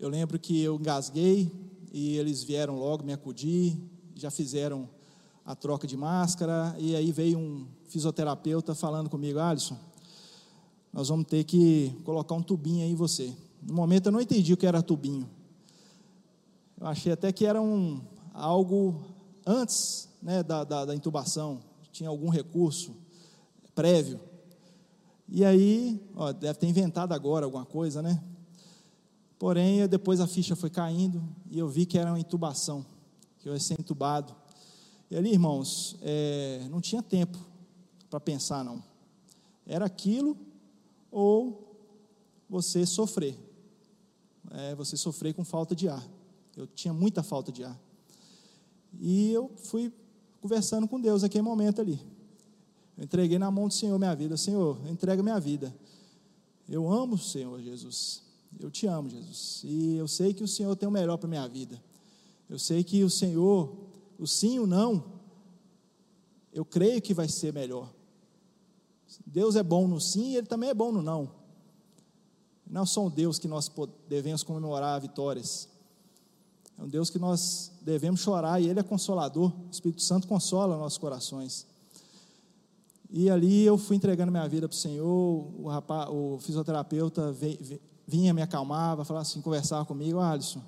[0.00, 1.52] Eu lembro que eu engasguei
[1.92, 3.78] e eles vieram logo me acudir,
[4.14, 4.88] já fizeram
[5.44, 9.78] a troca de máscara, e aí veio um fisioterapeuta falando comigo, Alisson,
[10.92, 13.32] nós vamos ter que colocar um tubinho aí em você.
[13.66, 15.28] No momento eu não entendi o que era tubinho.
[16.80, 18.00] Eu achei até que era um,
[18.32, 19.04] algo
[19.44, 22.94] antes né, da, da, da intubação, tinha algum recurso
[23.74, 24.20] prévio.
[25.28, 28.22] E aí, ó, deve ter inventado agora alguma coisa, né?
[29.38, 32.86] Porém, depois a ficha foi caindo e eu vi que era uma intubação,
[33.38, 34.34] que eu ia ser intubado.
[35.10, 37.38] E ali, irmãos, é, não tinha tempo
[38.08, 38.82] para pensar, não.
[39.66, 40.36] Era aquilo
[41.10, 41.76] ou
[42.48, 43.45] você sofrer.
[44.50, 46.06] É, você sofrer com falta de ar.
[46.56, 47.78] Eu tinha muita falta de ar.
[48.98, 49.92] E eu fui
[50.40, 52.00] conversando com Deus naquele momento ali.
[52.96, 54.36] Eu entreguei na mão do Senhor minha vida.
[54.36, 55.74] Senhor, entrega minha vida.
[56.68, 58.22] Eu amo o Senhor Jesus.
[58.58, 59.60] Eu te amo, Jesus.
[59.64, 61.82] E eu sei que o Senhor tem o melhor para minha vida.
[62.48, 63.76] Eu sei que o Senhor,
[64.18, 65.04] o sim e o não,
[66.52, 67.92] eu creio que vai ser melhor.
[69.26, 71.30] Deus é bom no sim e Ele também é bom no não.
[72.68, 73.70] Não é só um Deus que nós
[74.08, 75.68] devemos comemorar vitórias.
[76.78, 79.52] É um Deus que nós devemos chorar e Ele é consolador.
[79.68, 81.66] O Espírito Santo consola nossos corações.
[83.08, 85.50] E ali eu fui entregando minha vida para o Senhor.
[85.58, 87.34] O, rapaz, o fisioterapeuta
[88.06, 90.62] vinha me acalmava, falava assim, conversava comigo, ah, Alisson,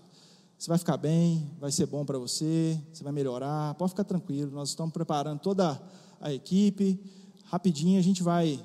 [0.59, 4.51] você vai ficar bem, vai ser bom para você, você vai melhorar, pode ficar tranquilo,
[4.51, 5.81] nós estamos preparando toda
[6.21, 7.01] a equipe,
[7.45, 8.61] rapidinho a gente vai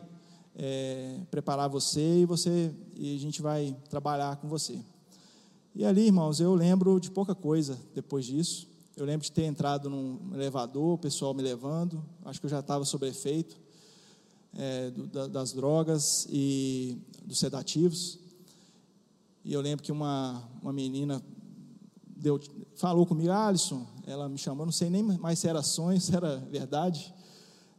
[0.56, 4.80] é, preparar você e você e a gente vai trabalhar com você.
[5.76, 8.68] E ali, irmãos, eu lembro de pouca coisa depois disso.
[8.96, 12.60] Eu lembro de ter entrado num elevador, o pessoal me levando, acho que eu já
[12.60, 13.60] estava sob efeito
[14.56, 18.20] é, do, da, das drogas e dos sedativos.
[19.44, 21.24] E eu lembro que uma, uma menina
[22.06, 22.40] deu,
[22.76, 26.38] falou comigo, Alisson, ela me chamou, não sei nem mais se era sonho, se era
[26.38, 27.12] verdade.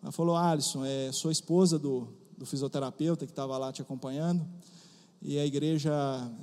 [0.03, 4.47] Ela falou, Alisson, é, sou esposa do, do fisioterapeuta que estava lá te acompanhando,
[5.21, 5.93] e a igreja,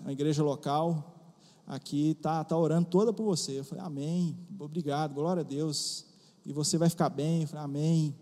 [0.06, 1.22] a igreja local
[1.68, 3.60] aqui está tá orando toda por você.
[3.60, 6.06] Eu falei, amém, obrigado, glória a Deus.
[6.46, 7.44] E você vai ficar bem.
[7.44, 8.16] Eu falei, amém.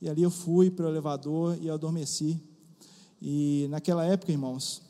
[0.00, 2.42] E ali eu fui para o elevador e adormeci.
[3.20, 4.82] E naquela época, irmãos,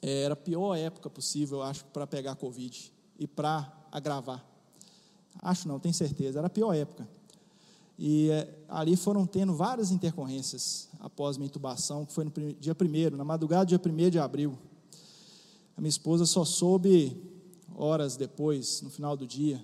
[0.00, 4.44] era a pior época possível, eu acho, para pegar Covid e para agravar.
[5.42, 7.06] Acho não, tenho certeza, era a pior época.
[8.02, 13.14] E é, ali foram tendo várias intercorrências após minha intubação, que foi no dia 1
[13.14, 14.58] na madrugada do dia 1 de abril.
[15.76, 17.22] A minha esposa só soube
[17.76, 19.62] horas depois, no final do dia,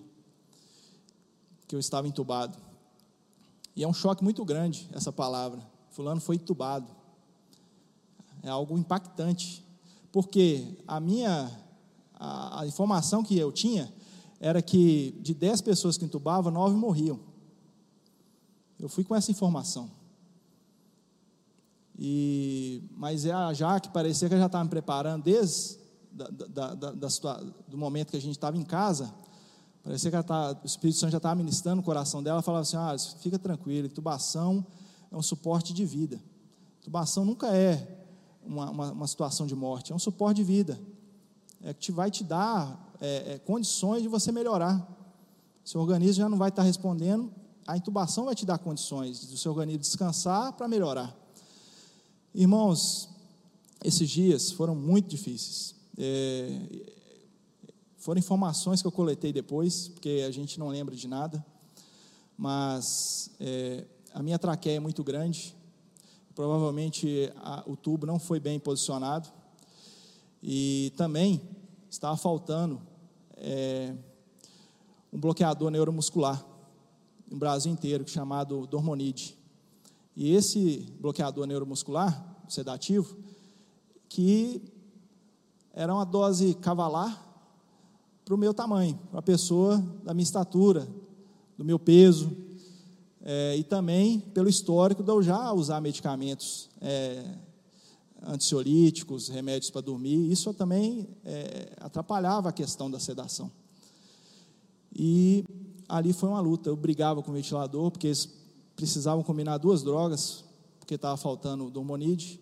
[1.66, 2.58] que eu estava entubado.
[3.74, 5.66] E é um choque muito grande essa palavra.
[5.88, 6.94] Fulano foi entubado.
[8.42, 9.64] É algo impactante
[10.12, 11.50] porque a minha
[12.12, 13.90] a, a informação que eu tinha
[14.38, 17.18] era que de 10 pessoas que entubavam, 9 morriam.
[18.78, 19.90] Eu fui com essa informação.
[21.98, 25.78] E, mas é a Jaque parecia que ela já estava me preparando desde
[26.12, 27.08] da, da, da, da
[27.68, 29.12] do momento que a gente estava em casa.
[29.82, 32.42] Parecia que tá, o Espírito Santo já estava ministrando o coração dela.
[32.42, 34.66] Falava assim: ah, fica tranquilo, intubação
[35.10, 36.20] é um suporte de vida.
[36.80, 38.04] Intubação nunca é
[38.44, 40.78] uma, uma, uma, situação de morte, é um suporte de vida.
[41.62, 44.86] É que te, vai te dar é, é, condições de você melhorar.
[45.64, 47.32] Seu organismo já não vai estar respondendo,
[47.66, 51.14] a intubação vai te dar condições do seu organismo descansar para melhorar.
[52.32, 53.08] Irmãos,
[53.82, 55.74] esses dias foram muito difíceis.
[55.98, 56.60] É,
[57.96, 61.44] foram informações que eu coletei depois, porque a gente não lembra de nada,
[62.38, 65.56] mas é, a minha traqueia é muito grande,
[66.34, 69.28] provavelmente a, o tubo não foi bem posicionado
[70.40, 71.40] e também
[71.90, 72.80] estava faltando
[73.36, 73.92] é,
[75.12, 76.55] um bloqueador neuromuscular
[77.30, 79.36] no Brasil inteiro chamado Dormonide.
[80.16, 83.16] E esse bloqueador neuromuscular, sedativo,
[84.08, 84.62] que
[85.72, 87.22] era uma dose cavalar
[88.24, 90.88] para o meu tamanho, para a pessoa da minha estatura,
[91.56, 92.34] do meu peso,
[93.22, 97.24] é, e também pelo histórico de eu já usar medicamentos é,
[98.26, 103.50] ansiolíticos, remédios para dormir, isso também é, atrapalhava a questão da sedação.
[104.94, 105.44] E
[105.88, 106.68] ali foi uma luta.
[106.68, 108.28] Eu brigava com o ventilador, porque eles
[108.74, 110.44] precisavam combinar duas drogas,
[110.78, 112.40] porque estava faltando o Dormonide,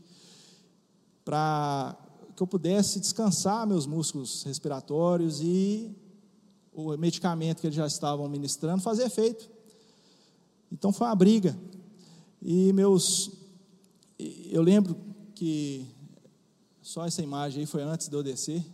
[1.25, 1.97] para
[2.37, 5.95] que eu pudesse descansar meus músculos respiratórios e
[6.73, 9.49] o medicamento que eles já estavam ministrando fazer efeito.
[10.73, 11.57] Então foi uma briga.
[12.43, 13.31] E meus.
[14.19, 14.97] Eu lembro
[15.35, 15.87] que
[16.83, 18.65] só essa imagem aí foi antes de eu descer.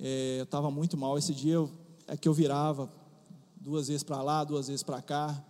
[0.00, 1.18] É, eu estava muito mal.
[1.18, 1.70] Esse dia eu,
[2.06, 2.90] é que eu virava
[3.64, 5.42] duas vezes para lá, duas vezes para cá.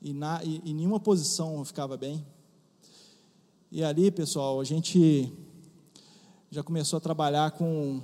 [0.00, 2.24] E, na, e em nenhuma posição ficava bem.
[3.68, 5.32] E ali, pessoal, a gente
[6.52, 8.00] já começou a trabalhar com,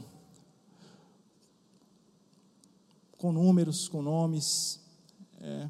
[3.17, 4.81] com números, com nomes.
[5.41, 5.69] É,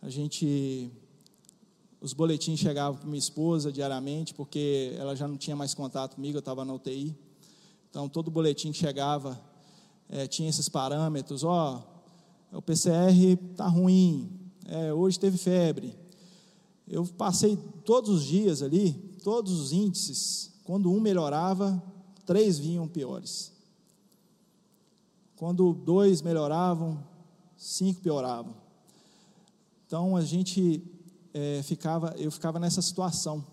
[0.00, 0.90] a gente,
[2.00, 6.38] os boletins chegavam para minha esposa diariamente, porque ela já não tinha mais contato comigo,
[6.38, 7.14] eu estava na UTI.
[7.90, 9.38] Então, todo boletim que chegava
[10.08, 11.44] é, tinha esses parâmetros.
[11.44, 11.99] Ó,
[12.52, 13.12] o PCR
[13.50, 14.30] está ruim,
[14.66, 15.96] é, hoje teve febre.
[16.86, 21.82] Eu passei todos os dias ali, todos os índices, quando um melhorava,
[22.26, 23.52] três vinham piores.
[25.36, 27.02] Quando dois melhoravam,
[27.56, 28.54] cinco pioravam.
[29.86, 30.82] Então a gente
[31.32, 33.44] é, ficava, eu ficava nessa situação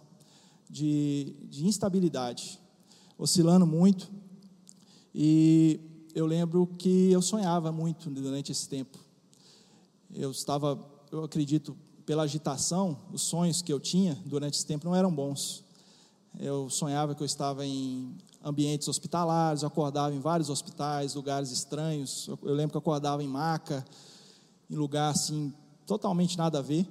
[0.70, 2.60] de, de instabilidade,
[3.18, 4.12] oscilando muito.
[5.14, 5.80] E
[6.18, 8.98] eu lembro que eu sonhava muito durante esse tempo.
[10.12, 11.78] Eu estava, eu acredito,
[12.08, 15.64] pela agitação, os sonhos que eu tinha durante esse tempo não eram bons.
[16.40, 22.28] Eu sonhava que eu estava em ambientes hospitalares, eu acordava em vários hospitais, lugares estranhos.
[22.42, 23.86] Eu lembro que eu acordava em maca,
[24.68, 25.54] em lugar assim,
[25.86, 26.88] totalmente nada a ver.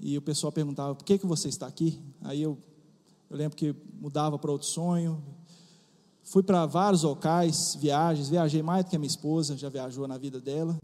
[0.00, 2.00] E o pessoal perguntava: por que, que você está aqui?
[2.22, 2.56] Aí eu,
[3.28, 5.20] eu lembro que mudava para outro sonho.
[6.30, 10.18] Fui para vários locais, viagens, viajei mais do que a minha esposa, já viajou na
[10.18, 10.78] vida dela.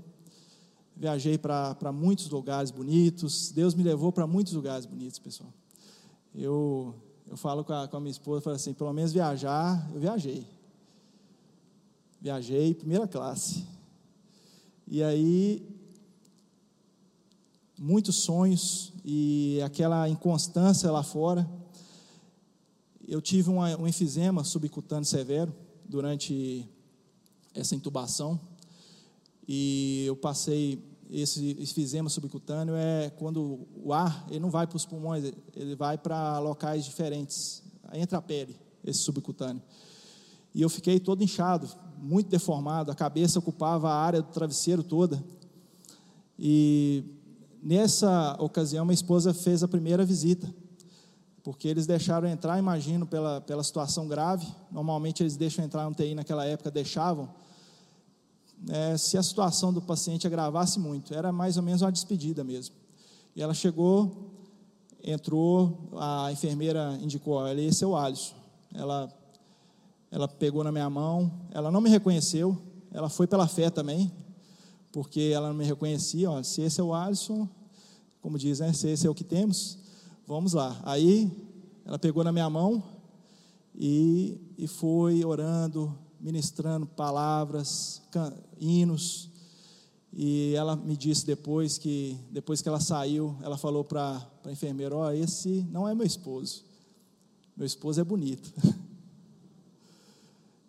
[0.96, 3.50] Viajei para muitos lugares bonitos.
[3.50, 5.52] Deus me levou para muitos lugares bonitos, pessoal.
[6.34, 6.94] Eu
[7.26, 10.46] eu falo com a, com a minha esposa, falo assim, pelo menos viajar, eu viajei.
[12.20, 13.66] Viajei, primeira classe.
[14.86, 15.66] E aí,
[17.78, 21.48] muitos sonhos e aquela inconstância lá fora.
[23.06, 25.54] Eu tive uma, um enfisema subcutâneo severo
[25.88, 26.68] durante
[27.54, 28.40] essa intubação.
[29.46, 34.86] E eu passei esse enfisema subcutâneo é quando o ar ele não vai para os
[34.86, 37.62] pulmões, ele vai para locais diferentes,
[37.92, 39.62] entra a pele, esse subcutâneo.
[40.54, 45.22] E eu fiquei todo inchado, muito deformado, a cabeça ocupava a área do travesseiro toda.
[46.38, 47.04] E
[47.62, 50.52] nessa ocasião, minha esposa fez a primeira visita,
[51.44, 54.46] porque eles deixaram entrar, imagino, pela, pela situação grave.
[54.72, 57.28] Normalmente eles deixam entrar no TI naquela época, deixavam
[58.70, 61.12] é, se a situação do paciente agravasse muito.
[61.12, 62.74] Era mais ou menos uma despedida mesmo.
[63.36, 64.30] E ela chegou,
[65.04, 68.36] entrou, a enfermeira indicou: olha, esse é o Alisson.
[68.72, 69.12] Ela,
[70.10, 72.56] ela pegou na minha mão, ela não me reconheceu,
[72.90, 74.10] ela foi pela fé também,
[74.90, 76.30] porque ela não me reconhecia.
[76.30, 77.46] Ó, se esse é o Alisson,
[78.22, 79.83] como diz, né, se esse é o que temos,
[80.26, 80.78] vamos lá.
[80.82, 81.30] Aí
[81.84, 82.82] ela pegou na minha mão
[83.74, 88.02] e, e foi orando, ministrando palavras,
[88.58, 89.30] hinos.
[90.12, 94.94] E ela me disse depois que, depois que ela saiu, ela falou para a enfermeira:
[94.94, 96.64] Ó, oh, esse não é meu esposo.
[97.56, 98.52] Meu esposo é bonito.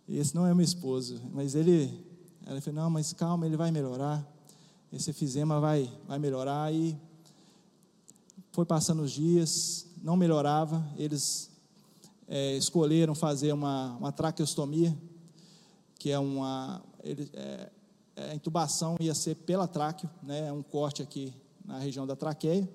[0.10, 1.22] esse não é meu esposo.
[1.32, 2.04] Mas ele,
[2.46, 4.26] ela falou: Não, mas calma, ele vai melhorar.
[4.92, 6.74] Esse efizema vai, vai melhorar.
[6.74, 6.98] E
[8.56, 10.82] foi passando os dias, não melhorava.
[10.96, 11.52] Eles
[12.26, 14.98] é, escolheram fazer uma, uma traqueostomia
[16.00, 16.82] que é uma.
[17.04, 17.70] Ele, é,
[18.16, 21.34] é, a intubação ia ser pela tráqueo, né, um corte aqui
[21.66, 22.68] na região da traqueia.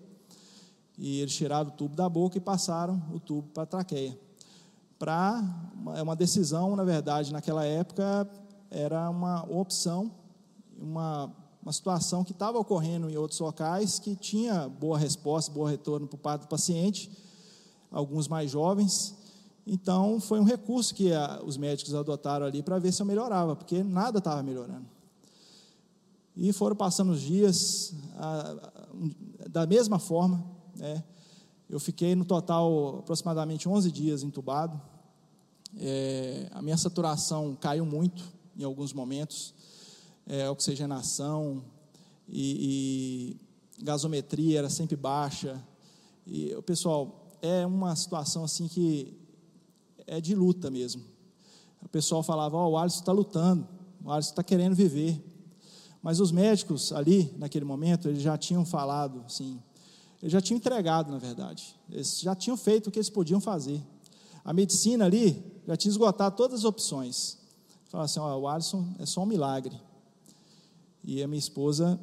[0.99, 4.19] E eles tiraram o tubo da boca e passaram o tubo para a traqueia.
[4.99, 5.43] Para
[5.97, 8.29] é uma decisão, na verdade, naquela época
[8.71, 10.13] era uma opção,
[10.79, 16.07] uma, uma situação que estava ocorrendo em outros locais que tinha boa resposta, bom retorno
[16.07, 17.11] por parte do paciente,
[17.91, 19.15] alguns mais jovens,
[19.73, 23.55] então, foi um recurso que a, os médicos adotaram ali para ver se eu melhorava,
[23.55, 24.87] porque nada estava melhorando.
[26.37, 28.51] E foram passando os dias a,
[29.45, 30.45] a, da mesma forma.
[30.75, 31.05] Né?
[31.69, 34.81] Eu fiquei no total aproximadamente 11 dias entubado.
[35.77, 38.25] É, a minha saturação caiu muito
[38.57, 39.55] em alguns momentos.
[40.33, 41.61] É, oxigenação
[42.29, 43.37] e,
[43.81, 45.61] e gasometria era sempre baixa.
[46.25, 49.19] E, pessoal, é uma situação assim que
[50.07, 51.03] é de luta mesmo.
[51.83, 53.67] O pessoal falava: oh, o Alisson está lutando,
[54.05, 55.21] o Alisson está querendo viver,
[56.01, 59.61] Mas os médicos ali, naquele momento, eles já tinham falado, assim,
[60.23, 61.75] eles já tinham entregado, na verdade.
[61.91, 63.83] Eles já tinham feito o que eles podiam fazer.
[64.45, 67.37] A medicina ali já tinha esgotado todas as opções.
[67.89, 69.90] Falaram assim: ó, o Alisson é só um milagre.
[71.11, 71.99] E a minha esposa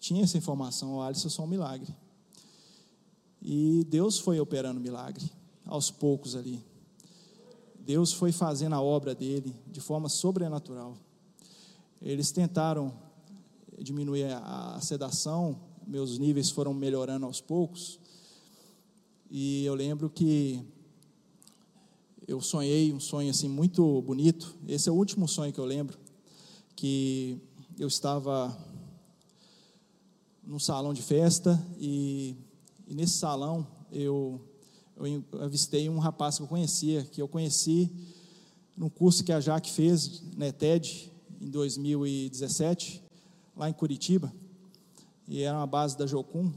[0.00, 1.94] tinha essa informação: o Alisson só um milagre.
[3.40, 5.30] E Deus foi operando milagre,
[5.64, 6.60] aos poucos ali.
[7.78, 10.98] Deus foi fazendo a obra dele de forma sobrenatural.
[12.02, 12.92] Eles tentaram
[13.78, 18.00] diminuir a sedação, meus níveis foram melhorando aos poucos.
[19.30, 20.60] E eu lembro que
[22.26, 24.52] eu sonhei um sonho assim muito bonito.
[24.66, 25.96] Esse é o último sonho que eu lembro,
[26.74, 27.40] que
[27.78, 28.56] eu estava
[30.42, 32.34] num salão de festa e,
[32.86, 34.40] e nesse salão eu,
[34.96, 37.92] eu avistei um rapaz que eu conhecia, que eu conheci
[38.74, 43.02] no curso que a Jaque fez na ETED em 2017,
[43.54, 44.32] lá em Curitiba,
[45.28, 46.50] e era uma base da Jocum,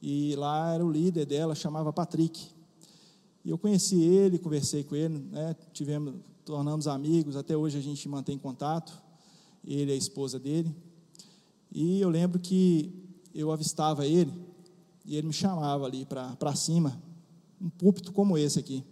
[0.00, 2.50] e lá era o líder dela, chamava Patrick.
[3.44, 8.08] E eu conheci ele, conversei com ele, né, tivemos, tornamos amigos, até hoje a gente
[8.08, 9.05] mantém contato,
[9.66, 10.74] ele e a esposa dele.
[11.72, 12.92] E eu lembro que
[13.34, 14.32] eu avistava ele,
[15.04, 17.00] e ele me chamava ali para cima,
[17.60, 18.84] um púlpito como esse aqui.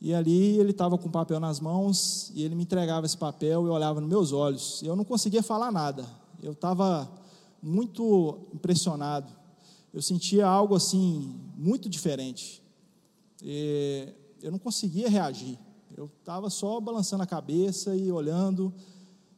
[0.00, 3.66] E ali ele estava com o papel nas mãos, e ele me entregava esse papel,
[3.66, 4.82] e olhava nos meus olhos.
[4.82, 6.06] Eu não conseguia falar nada,
[6.42, 7.10] eu estava
[7.62, 9.32] muito impressionado.
[9.92, 12.62] Eu sentia algo assim, muito diferente.
[13.42, 14.12] E
[14.42, 15.58] eu não conseguia reagir.
[15.96, 18.74] Eu estava só balançando a cabeça e olhando.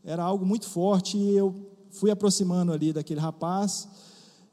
[0.09, 3.87] Era algo muito forte e eu fui aproximando ali daquele rapaz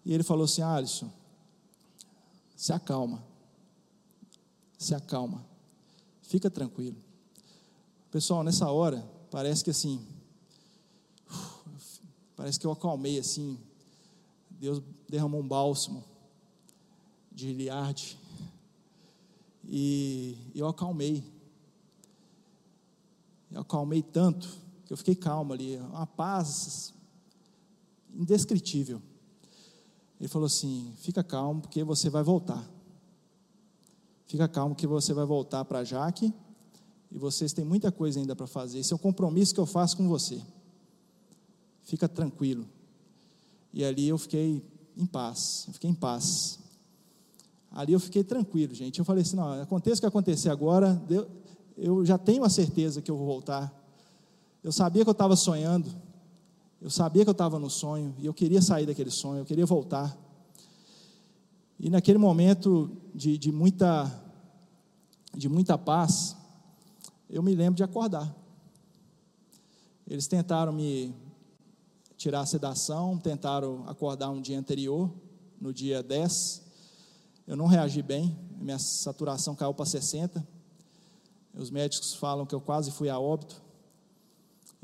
[0.03, 1.09] e ele falou assim: Alisson,
[2.57, 3.23] se acalma,
[4.77, 5.45] se acalma,
[6.21, 6.97] fica tranquilo.
[8.11, 10.05] Pessoal, nessa hora, parece que assim,
[12.35, 13.57] parece que eu acalmei assim.
[14.49, 16.03] Deus derramou um bálsamo
[17.31, 18.19] de Iliade
[19.63, 21.23] e eu acalmei.
[23.49, 26.93] Eu acalmei tanto eu fiquei calmo ali, uma paz
[28.13, 29.01] indescritível.
[30.19, 32.67] Ele falou assim: fica calmo, porque você vai voltar.
[34.27, 36.33] Fica calmo, que você vai voltar para Jaque
[37.11, 38.79] e vocês têm muita coisa ainda para fazer.
[38.79, 40.41] Esse é um compromisso que eu faço com você.
[41.83, 42.67] Fica tranquilo.
[43.71, 44.65] E ali eu fiquei
[44.97, 46.59] em paz, eu fiquei em paz.
[47.71, 48.99] Ali eu fiquei tranquilo, gente.
[48.99, 51.01] Eu falei assim: não, aconteça o que acontecer agora,
[51.77, 53.84] eu já tenho a certeza que eu vou voltar.
[54.65, 55.93] Eu sabia que eu estava sonhando,
[56.81, 59.63] eu sabia que eu estava no sonho, e eu queria sair daquele sonho, eu queria
[59.63, 60.17] voltar.
[61.79, 64.11] E naquele momento de, de, muita,
[65.35, 66.35] de muita paz,
[67.29, 68.35] eu me lembro de acordar.
[70.07, 71.13] Eles tentaram me
[72.17, 75.13] tirar a sedação, tentaram acordar um dia anterior,
[75.61, 76.63] no dia 10,
[77.45, 80.43] eu não reagi bem, minha saturação caiu para 60.
[81.53, 83.63] Os médicos falam que eu quase fui a óbito.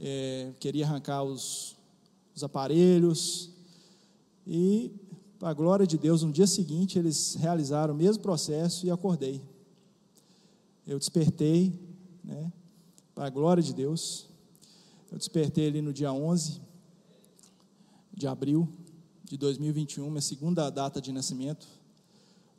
[0.03, 1.75] É, queria arrancar os,
[2.35, 3.51] os aparelhos.
[4.47, 4.91] E,
[5.37, 9.39] para a glória de Deus, no dia seguinte eles realizaram o mesmo processo e acordei.
[10.87, 11.79] Eu despertei,
[12.23, 12.51] né,
[13.13, 14.27] para a glória de Deus.
[15.11, 16.59] Eu despertei ali no dia 11
[18.11, 18.67] de abril
[19.23, 21.67] de 2021, minha segunda data de nascimento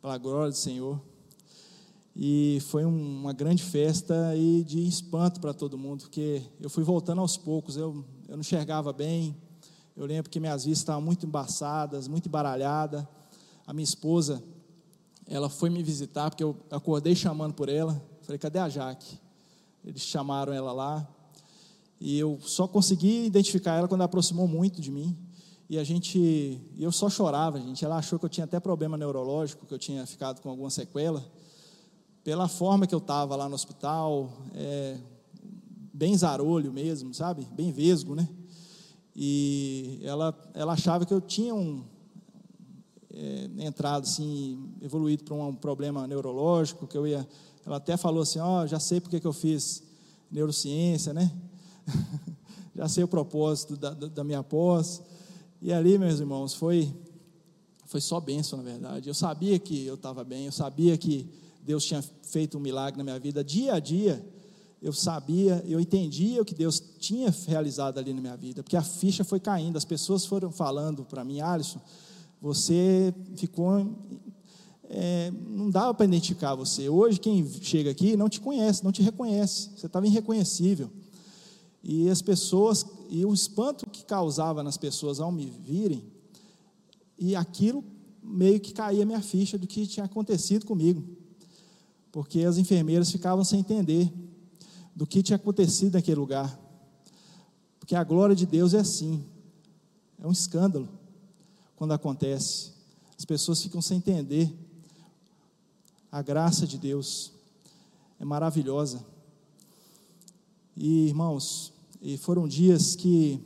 [0.01, 1.01] para a glória do Senhor.
[2.15, 7.21] E foi uma grande festa e de espanto para todo mundo, porque eu fui voltando
[7.21, 9.37] aos poucos, eu, eu não enxergava bem.
[9.97, 13.07] Eu lembro que minhas vistas estavam muito embaçadas, muito embaralhadas.
[13.67, 14.43] A minha esposa,
[15.27, 18.03] ela foi me visitar, porque eu acordei chamando por ela.
[18.23, 19.19] Falei, cadê a Jaque?
[19.85, 21.09] Eles chamaram ela lá.
[22.01, 25.17] E eu só consegui identificar ela quando aproximou muito de mim
[25.73, 27.83] e a gente, eu só chorava, gente.
[27.83, 31.25] Ela achou que eu tinha até problema neurológico, que eu tinha ficado com alguma sequela.
[32.25, 34.97] Pela forma que eu estava lá no hospital, é,
[35.93, 37.45] bem zarolho mesmo, sabe?
[37.53, 38.29] Bem vesgo, né?
[39.15, 41.83] E ela, ela achava que eu tinha um,
[43.13, 47.29] é, entrado assim, evoluído para um problema neurológico, que eu ia.
[47.67, 49.83] Ela até falou assim: Ó, oh, já sei porque que eu fiz
[50.31, 51.31] neurociência, né?
[52.75, 55.03] já sei o propósito da, da minha pós.
[55.61, 56.93] E ali, meus irmãos, foi,
[57.87, 59.09] foi só bênção, na verdade.
[59.09, 61.29] Eu sabia que eu estava bem, eu sabia que
[61.63, 63.45] Deus tinha feito um milagre na minha vida.
[63.45, 64.25] Dia a dia,
[64.83, 68.83] eu sabia, eu entendia o que Deus tinha realizado ali na minha vida, porque a
[68.83, 71.81] ficha foi caindo, as pessoas foram falando para mim, Alisson,
[72.41, 73.97] você ficou.
[74.95, 76.89] É, não dava para identificar você.
[76.89, 80.91] Hoje, quem chega aqui não te conhece, não te reconhece, você estava irreconhecível.
[81.83, 86.05] E as pessoas, e o espanto que causava nas pessoas ao me virem,
[87.17, 87.83] e aquilo
[88.23, 91.22] meio que caía minha ficha do que tinha acontecido comigo.
[92.13, 94.13] Porque as enfermeiras ficavam sem entender
[94.95, 96.61] do que tinha acontecido naquele lugar.
[97.81, 99.25] Porque a glória de Deus é assim.
[100.21, 100.89] É um escândalo
[101.75, 102.73] quando acontece.
[103.19, 104.55] As pessoas ficam sem entender.
[106.11, 107.33] A graça de Deus
[108.21, 109.05] é maravilhosa.
[110.77, 113.41] E, irmãos, e foram dias que,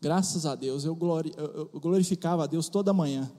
[0.00, 3.30] graças a Deus, eu, glori, eu glorificava a Deus toda manhã.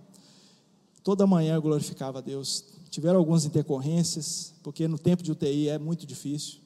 [1.03, 2.65] Toda manhã eu glorificava a Deus.
[2.93, 6.59] Tiveram algumas intercorrências, porque no tempo de UTI é muito difícil.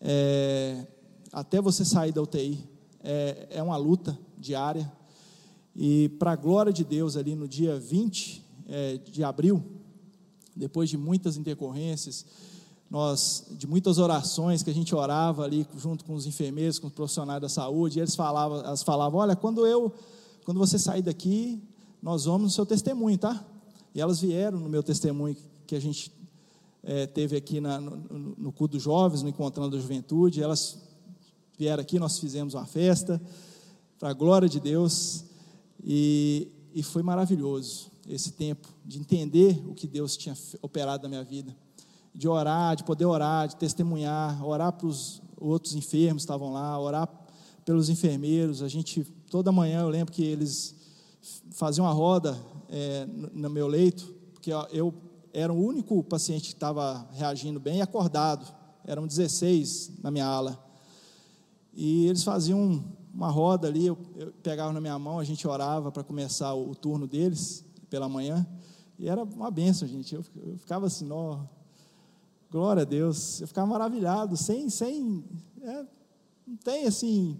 [0.00, 0.86] É,
[1.30, 2.66] até você sair da UTI
[3.04, 4.90] é, é uma luta diária.
[5.76, 9.62] E para a glória de Deus, ali no dia 20 é, de abril,
[10.56, 12.24] depois de muitas intercorrências,
[12.90, 16.92] nós de muitas orações que a gente orava ali junto com os enfermeiros, com os
[16.94, 19.92] profissionais da saúde, eles falavam, elas falavam, olha, quando eu,
[20.46, 21.62] quando você sair daqui,
[22.02, 23.46] nós vamos no seu testemunho, tá?
[23.94, 25.36] E elas vieram no meu testemunho
[25.66, 26.12] que a gente
[26.82, 30.78] é, teve aqui na, no, no culto dos jovens, no encontrando da juventude, elas
[31.58, 33.20] vieram aqui, nós fizemos uma festa
[33.98, 35.24] para a glória de Deus.
[35.82, 41.24] E, e foi maravilhoso esse tempo de entender o que Deus tinha operado na minha
[41.24, 41.54] vida.
[42.14, 46.78] De orar, de poder orar, de testemunhar, orar para os outros enfermos que estavam lá,
[46.78, 47.08] orar
[47.64, 48.62] pelos enfermeiros.
[48.62, 50.74] A gente, toda manhã, eu lembro que eles
[51.52, 52.38] faziam uma roda
[52.68, 54.94] é, no meu leito, porque eu
[55.32, 58.46] era o único paciente que estava reagindo bem e acordado.
[58.84, 60.58] Eram 16 na minha ala.
[61.74, 65.92] E eles faziam uma roda ali, eu, eu pegava na minha mão, a gente orava
[65.92, 68.46] para começar o, o, turno deles pela manhã.
[68.98, 70.14] E era uma benção, gente.
[70.14, 71.40] Eu, eu ficava assim, ó,
[72.50, 73.40] Glória a Deus.
[73.40, 75.22] Eu ficava maravilhado, sem, sem,
[75.60, 75.84] é,
[76.46, 77.38] não tem assim,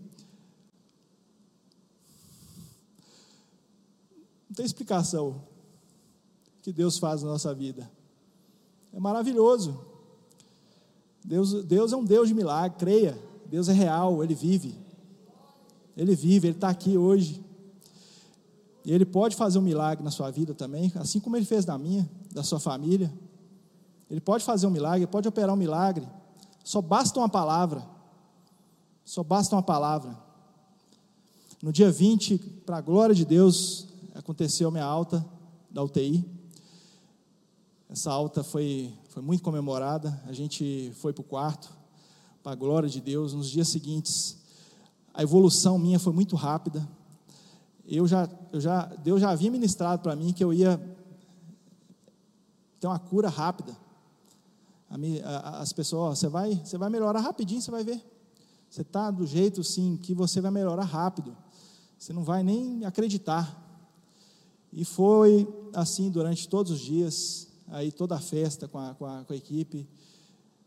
[4.59, 5.41] tem explicação
[6.63, 7.89] que Deus faz na nossa vida.
[8.93, 9.79] É maravilhoso.
[11.25, 13.17] Deus, Deus é um Deus de milagre, creia.
[13.47, 14.75] Deus é real, Ele vive.
[15.97, 17.41] Ele vive, Ele está aqui hoje.
[18.85, 21.79] E Ele pode fazer um milagre na sua vida também, assim como Ele fez na
[21.79, 23.13] minha, da sua família.
[24.11, 26.09] Ele pode fazer um milagre, pode operar um milagre.
[26.65, 27.87] Só basta uma palavra.
[29.05, 30.19] Só basta uma palavra.
[31.63, 33.88] No dia 20, para a glória de Deus,
[34.19, 35.25] aconteceu a minha alta
[35.71, 36.25] da UTI.
[37.89, 40.21] Essa alta foi, foi muito comemorada.
[40.27, 41.71] A gente foi para o quarto,
[42.43, 43.33] para a glória de Deus.
[43.33, 44.39] Nos dias seguintes,
[45.15, 46.87] a evolução minha foi muito rápida.
[47.87, 50.79] Eu já, eu já, Deus já havia ministrado para mim que eu ia
[52.81, 53.77] ter uma cura rápida
[55.61, 58.03] as pessoas, você vai, você vai melhorar rapidinho, você vai ver.
[58.71, 61.37] Você está do jeito sim que você vai melhorar rápido.
[61.99, 63.68] Você não vai nem acreditar.
[64.79, 69.25] E foi assim durante todos os dias, aí toda a festa com a, com a,
[69.25, 69.89] com a equipe,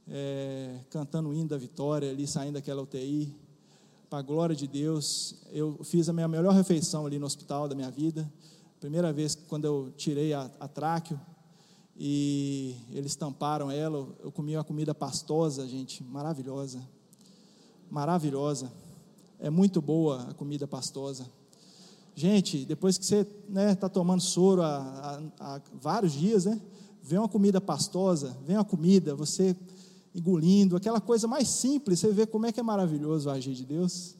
[0.05, 3.34] é, cantando o hino da vitória ali, saindo daquela UTI.
[4.09, 7.74] Para a glória de Deus, eu fiz a minha melhor refeição ali no hospital da
[7.74, 8.30] minha vida.
[8.82, 11.18] Primeira vez quando eu tirei a, a tráqueo,
[11.95, 14.14] e eles tamparam ela.
[14.22, 16.86] Eu comi uma comida pastosa, gente, maravilhosa.
[17.89, 18.74] Maravilhosa.
[19.39, 21.32] É muito boa a comida pastosa.
[22.16, 26.59] Gente, depois que você está né, tá tomando soro há, há, há, vários dias, né,
[27.01, 29.55] vem uma comida pastosa, vem uma comida, você
[30.14, 33.66] engolindo, aquela coisa mais simples, você vê como é que é maravilhoso o agir de
[33.66, 34.16] Deus.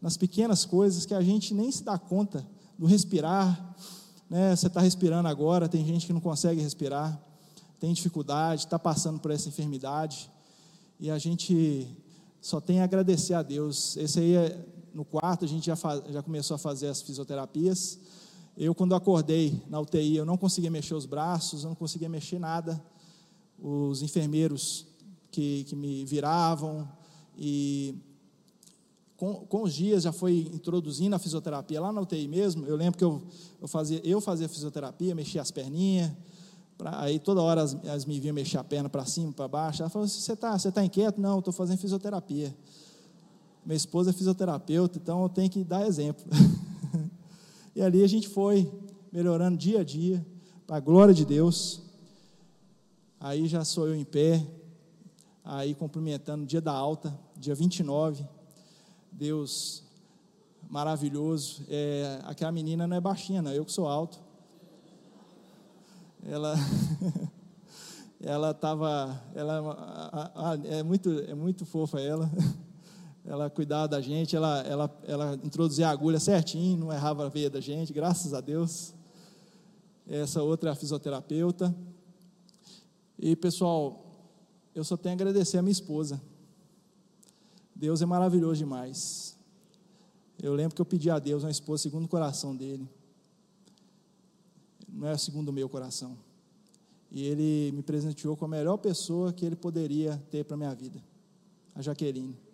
[0.00, 2.46] Nas pequenas coisas que a gente nem se dá conta
[2.78, 3.74] do respirar,
[4.30, 7.20] né, você está respirando agora, tem gente que não consegue respirar,
[7.80, 10.30] tem dificuldade, está passando por essa enfermidade,
[10.98, 11.88] e a gente
[12.40, 13.96] só tem a agradecer a Deus.
[13.96, 14.64] Esse aí, é,
[14.96, 18.00] no quarto, a gente já, faz, já começou a fazer as fisioterapias.
[18.56, 22.38] Eu, quando acordei na UTI, eu não conseguia mexer os braços, eu não conseguia mexer
[22.38, 22.82] nada.
[23.58, 24.86] Os enfermeiros
[25.30, 26.88] que, que me viravam,
[27.36, 27.94] e
[29.18, 32.64] com, com, os dias já foi introduzindo a fisioterapia lá na UTI mesmo.
[32.64, 33.22] Eu lembro que eu,
[33.60, 36.10] eu, fazia, eu fazia fisioterapia, mexia as perninhas,
[36.78, 39.82] pra, aí toda hora as, as me vinham mexer a perna para cima, para baixo.
[39.82, 41.20] Ela falou: Você está você tá inquieto?
[41.20, 42.56] Não, estou fazendo fisioterapia.
[43.66, 46.24] Minha esposa é fisioterapeuta, então eu tenho que dar exemplo.
[47.74, 48.72] e ali a gente foi
[49.10, 50.24] melhorando dia a dia,
[50.64, 51.82] para a glória de Deus.
[53.18, 54.46] Aí já sou eu em pé,
[55.44, 58.24] aí cumprimentando dia da alta, dia 29
[59.10, 59.82] Deus
[60.70, 61.64] maravilhoso.
[61.68, 64.20] É, aquela menina não é baixinha, não, eu que sou alto.
[66.24, 66.54] Ela
[68.22, 69.60] ela estava ela
[70.66, 72.30] é muito é muito fofa ela.
[73.26, 77.50] ela cuidava da gente, ela, ela, ela introduzia a agulha certinho, não errava a veia
[77.50, 78.94] da gente, graças a Deus.
[80.06, 81.74] Essa outra é a fisioterapeuta.
[83.18, 84.06] E pessoal,
[84.72, 86.22] eu só tenho a agradecer a minha esposa.
[87.74, 89.36] Deus é maravilhoso demais.
[90.40, 92.88] Eu lembro que eu pedi a Deus uma esposa segundo o coração dele.
[94.88, 96.16] Não é segundo o meu coração.
[97.10, 100.74] E ele me presenteou com a melhor pessoa que ele poderia ter para a minha
[100.74, 101.02] vida,
[101.74, 102.45] a Jaqueline.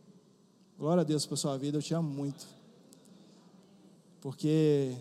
[0.78, 2.46] Glória a Deus por sua vida, eu te amo muito.
[4.20, 4.96] Porque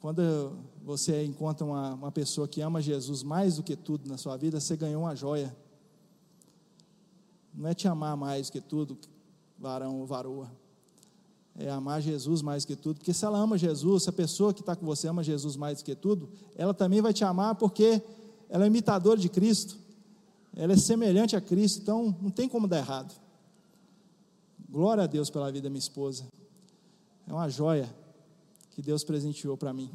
[0.00, 4.36] quando você encontra uma, uma pessoa que ama Jesus mais do que tudo na sua
[4.36, 5.54] vida, você ganhou uma joia.
[7.54, 8.98] Não é te amar mais do que tudo,
[9.58, 10.50] varão ou varoa.
[11.58, 12.98] É amar Jesus mais do que tudo.
[12.98, 15.78] Porque se ela ama Jesus, se a pessoa que está com você ama Jesus mais
[15.78, 18.02] do que tudo, ela também vai te amar porque
[18.48, 19.78] ela é imitadora de Cristo.
[20.54, 21.80] Ela é semelhante a Cristo.
[21.80, 23.14] Então, não tem como dar errado.
[24.68, 26.26] Glória a Deus pela vida da minha esposa.
[27.24, 27.88] É uma joia
[28.72, 29.92] que Deus presenteou para mim.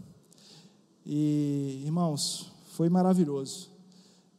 [1.05, 3.69] E, irmãos, foi maravilhoso.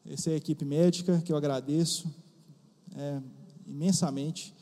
[0.06, 2.10] Essa é a equipe médica que eu agradeço
[2.96, 3.20] é,
[3.66, 4.54] imensamente.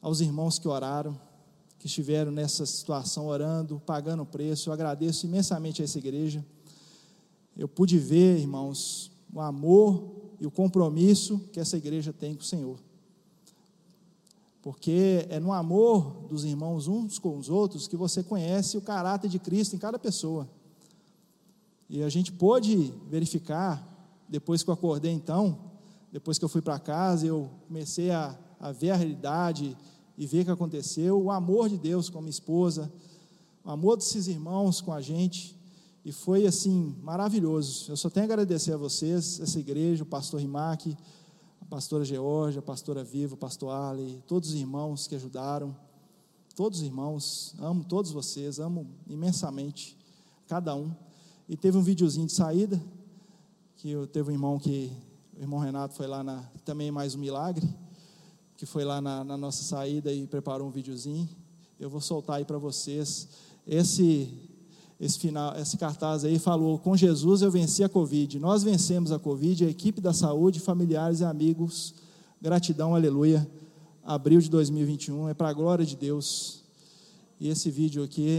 [0.00, 1.20] Aos irmãos que oraram,
[1.80, 6.46] que estiveram nessa situação orando, pagando o preço, eu agradeço imensamente a essa igreja.
[7.56, 12.46] Eu pude ver, irmãos, o amor e o compromisso que essa igreja tem com o
[12.46, 12.78] Senhor.
[14.62, 19.28] Porque é no amor dos irmãos uns com os outros que você conhece o caráter
[19.28, 20.48] de Cristo em cada pessoa.
[21.90, 23.86] E a gente pôde verificar,
[24.28, 25.58] depois que eu acordei então,
[26.12, 29.76] depois que eu fui para casa, eu comecei a, a ver a realidade
[30.16, 32.90] e ver o que aconteceu, o amor de Deus com a minha esposa,
[33.64, 35.58] o amor desses irmãos com a gente,
[36.04, 37.90] e foi assim, maravilhoso.
[37.90, 40.96] Eu só tenho a agradecer a vocês, essa igreja, o pastor Rimac,
[41.72, 45.74] pastora Georgia, pastora Viva, pastor Ali, todos os irmãos que ajudaram,
[46.54, 49.96] todos os irmãos, amo todos vocês, amo imensamente
[50.46, 50.94] cada um.
[51.48, 52.78] E teve um videozinho de saída,
[53.76, 54.92] que eu, teve um irmão que,
[55.34, 57.66] o irmão Renato foi lá na, também mais um milagre,
[58.54, 61.26] que foi lá na, na nossa saída e preparou um videozinho.
[61.80, 63.28] Eu vou soltar aí para vocês.
[63.66, 64.30] Esse
[65.02, 68.38] esse final, esse cartaz aí falou: com Jesus eu venci a Covid.
[68.38, 71.92] Nós vencemos a Covid, a equipe da saúde, familiares e amigos.
[72.40, 73.44] Gratidão, aleluia.
[74.04, 76.62] Abril de 2021, é para a glória de Deus.
[77.40, 78.38] E esse vídeo aqui.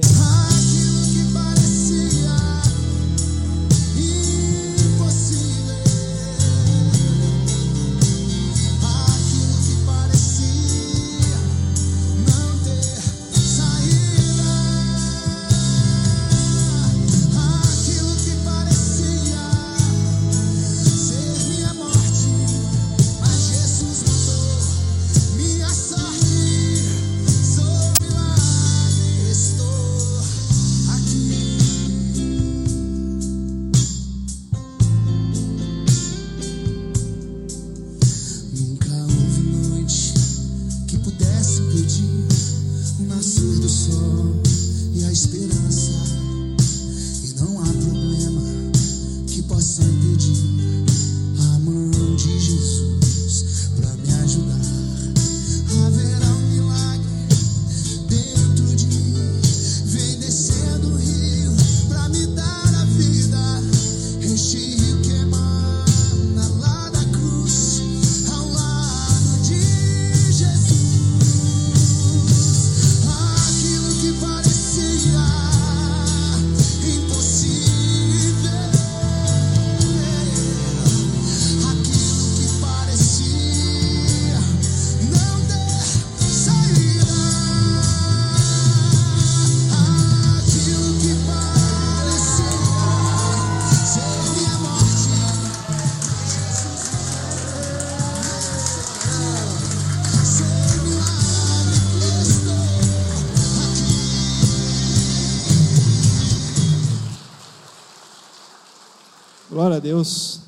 [109.83, 110.43] Deus.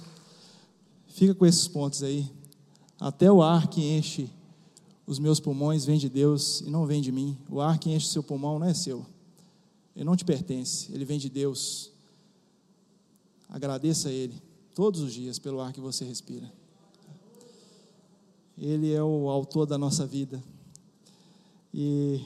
[1.10, 2.32] Fica com esses pontos aí.
[2.98, 4.30] Até o ar que enche
[5.06, 7.38] os meus pulmões vem de Deus e não vem de mim.
[7.50, 9.06] O ar que enche seu pulmão não é seu.
[9.94, 11.92] Ele não te pertence, ele vem de Deus.
[13.50, 14.42] Agradeça a Ele
[14.74, 16.52] todos os dias pelo ar que você respira.
[18.58, 20.42] Ele é o autor da nossa vida.
[21.74, 22.22] E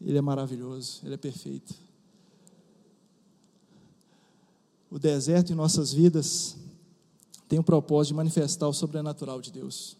[0.00, 1.89] Ele é maravilhoso, Ele é perfeito
[4.90, 6.56] o deserto em nossas vidas
[7.48, 9.96] tem o propósito de manifestar o sobrenatural de Deus.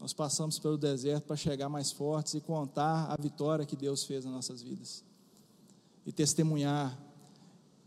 [0.00, 4.24] Nós passamos pelo deserto para chegar mais fortes e contar a vitória que Deus fez
[4.24, 5.04] nas nossas vidas.
[6.06, 6.98] E testemunhar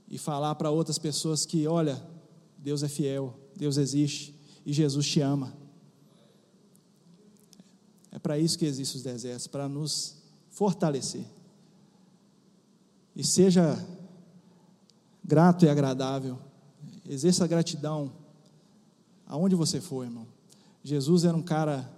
[0.08, 2.02] e falar para outras pessoas que, olha,
[2.58, 5.54] Deus é fiel, Deus existe e Jesus te ama.
[8.12, 10.18] É para isso que existem os desertos, para nos
[10.52, 11.26] fortalecer.
[13.16, 13.84] E seja
[15.24, 16.38] grato e agradável.
[17.08, 18.12] Exerça gratidão
[19.26, 20.28] aonde você for, irmão.
[20.84, 21.90] Jesus era um cara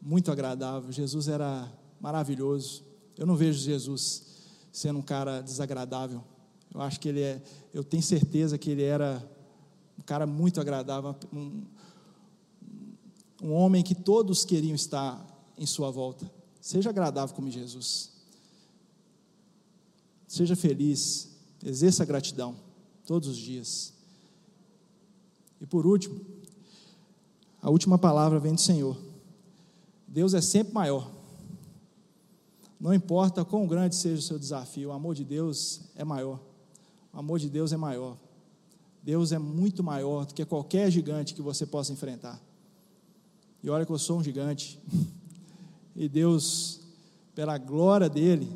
[0.00, 2.84] muito agradável, Jesus era maravilhoso.
[3.16, 4.24] Eu não vejo Jesus
[4.72, 6.22] sendo um cara desagradável.
[6.72, 7.42] Eu acho que ele é,
[7.72, 9.22] eu tenho certeza que ele era
[9.98, 11.64] um cara muito agradável, um,
[13.42, 15.24] um homem que todos queriam estar
[15.56, 16.30] em sua volta.
[16.60, 18.12] Seja agradável como Jesus.
[20.26, 21.33] Seja feliz,
[21.64, 22.56] exerça gratidão
[23.06, 23.92] todos os dias.
[25.60, 26.20] E por último,
[27.60, 28.96] a última palavra vem do Senhor.
[30.06, 31.10] Deus é sempre maior.
[32.78, 36.38] Não importa quão grande seja o seu desafio, o amor de Deus é maior.
[37.12, 38.16] O amor de Deus é maior.
[39.02, 42.40] Deus é muito maior do que qualquer gigante que você possa enfrentar.
[43.62, 44.78] E olha que eu sou um gigante.
[45.96, 46.80] E Deus,
[47.36, 48.50] pela glória dele,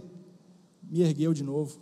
[0.83, 1.79] me ergueu de novo.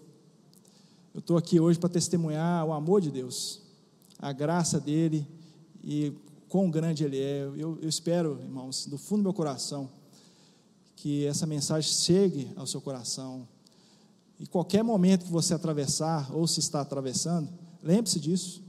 [1.17, 3.62] Eu estou aqui hoje para testemunhar o amor de Deus,
[4.19, 5.27] a graça dele
[5.83, 6.12] e
[6.47, 7.41] quão grande Ele é.
[7.57, 9.89] Eu, eu espero, irmãos, do fundo do meu coração,
[10.95, 13.49] que essa mensagem chegue ao seu coração.
[14.39, 17.49] E qualquer momento que você atravessar, ou se está atravessando,
[17.83, 18.62] lembre-se disso.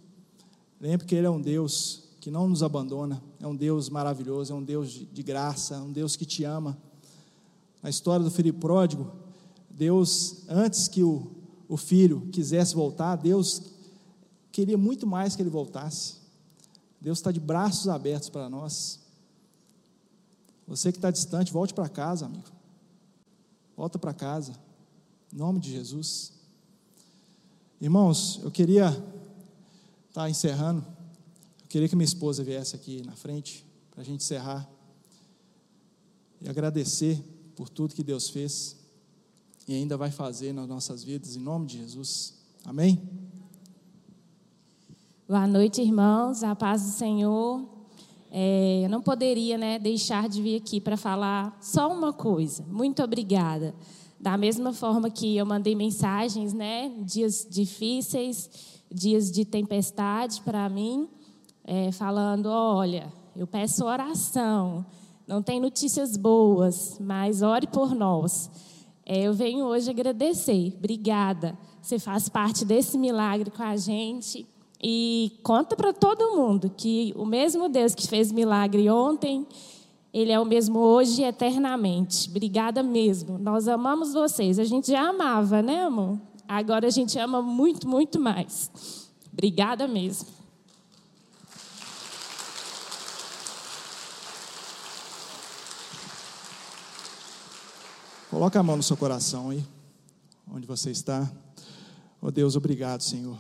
[0.80, 4.56] Lembre que Ele é um Deus que não nos abandona, é um Deus maravilhoso, é
[4.56, 6.78] um Deus de, graça, é um Deus que te ama.
[7.84, 9.12] Na história do filho pródigo,
[9.70, 11.36] Deus, antes que o,
[11.68, 13.62] o filho quisesse voltar, Deus
[14.52, 16.16] queria muito mais que ele voltasse.
[17.00, 19.00] Deus está de braços abertos para nós.
[20.68, 22.48] Você que está distante, volte para casa, amigo.
[23.76, 24.54] Volta para casa.
[25.32, 26.34] Em nome de Jesus.
[27.80, 30.86] Irmãos, eu queria estar tá encerrando.
[31.62, 34.68] Eu queria que minha esposa viesse aqui na frente para a gente encerrar
[36.42, 37.22] e agradecer
[37.56, 38.77] por tudo que Deus fez
[39.68, 42.34] e ainda vai fazer nas nossas vidas, em nome de Jesus.
[42.64, 43.02] Amém?
[45.28, 46.42] Boa noite, irmãos.
[46.42, 47.68] A paz do Senhor.
[48.32, 52.64] É, eu não poderia né, deixar de vir aqui para falar só uma coisa.
[52.70, 53.76] Muito obrigada.
[54.18, 58.50] Da mesma forma que eu mandei mensagens, né, dias difíceis,
[58.90, 61.10] dias de tempestade para mim,
[61.66, 64.86] é, falando: olha, eu peço oração.
[65.28, 68.50] Não tem notícias boas, mas ore por nós.
[69.10, 70.74] É, eu venho hoje agradecer.
[70.78, 71.58] Obrigada.
[71.82, 74.46] Você faz parte desse milagre com a gente.
[74.84, 79.48] E conta para todo mundo que o mesmo Deus que fez milagre ontem,
[80.14, 82.30] Ele é o mesmo hoje e eternamente.
[82.30, 83.38] Obrigada mesmo.
[83.38, 84.60] Nós amamos vocês.
[84.60, 86.20] A gente já amava, né, amor?
[86.46, 88.70] Agora a gente ama muito, muito mais.
[89.32, 90.37] Obrigada mesmo.
[98.38, 99.66] Coloca a mão no seu coração aí,
[100.48, 101.28] onde você está.
[102.22, 103.36] Oh Deus, obrigado, Senhor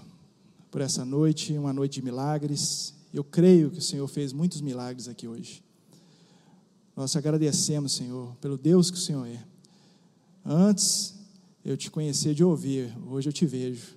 [0.71, 2.95] por essa noite, uma noite de milagres.
[3.13, 5.63] Eu creio que o Senhor fez muitos milagres aqui hoje.
[6.95, 9.39] Nós agradecemos, Senhor, pelo Deus que o Senhor é.
[10.43, 11.13] Antes
[11.63, 13.95] eu te conhecia de ouvir, hoje eu te vejo.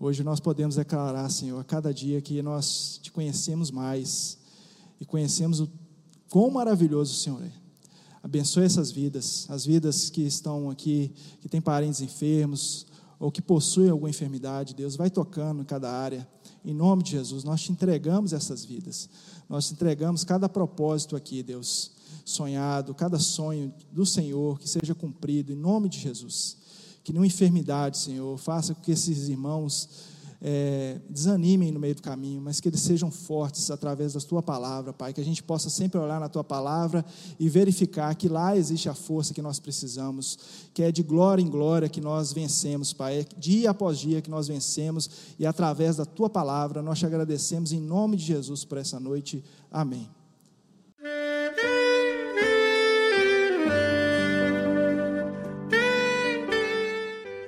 [0.00, 4.38] Hoje nós podemos declarar, Senhor, a cada dia que nós te conhecemos mais
[4.98, 5.70] e conhecemos o
[6.30, 7.63] quão maravilhoso o Senhor é.
[8.24, 11.12] Abençoe essas vidas, as vidas que estão aqui,
[11.42, 12.86] que têm parentes enfermos,
[13.20, 16.26] ou que possuem alguma enfermidade, Deus, vai tocando em cada área.
[16.64, 19.10] Em nome de Jesus, nós te entregamos essas vidas.
[19.46, 21.90] Nós te entregamos cada propósito aqui, Deus,
[22.24, 26.56] sonhado, cada sonho do Senhor que seja cumprido em nome de Jesus.
[27.04, 29.86] Que nenhuma enfermidade, Senhor, faça com que esses irmãos
[30.46, 34.92] é, desanimem no meio do caminho, mas que eles sejam fortes através da tua palavra,
[34.92, 35.14] Pai.
[35.14, 37.02] Que a gente possa sempre olhar na tua palavra
[37.40, 40.38] e verificar que lá existe a força que nós precisamos,
[40.74, 43.20] que é de glória em glória que nós vencemos, Pai.
[43.20, 47.72] É dia após dia que nós vencemos e através da tua palavra nós te agradecemos
[47.72, 49.42] em nome de Jesus por essa noite.
[49.70, 50.10] Amém.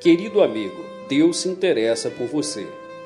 [0.00, 2.85] Querido amigo, Deus se interessa por você.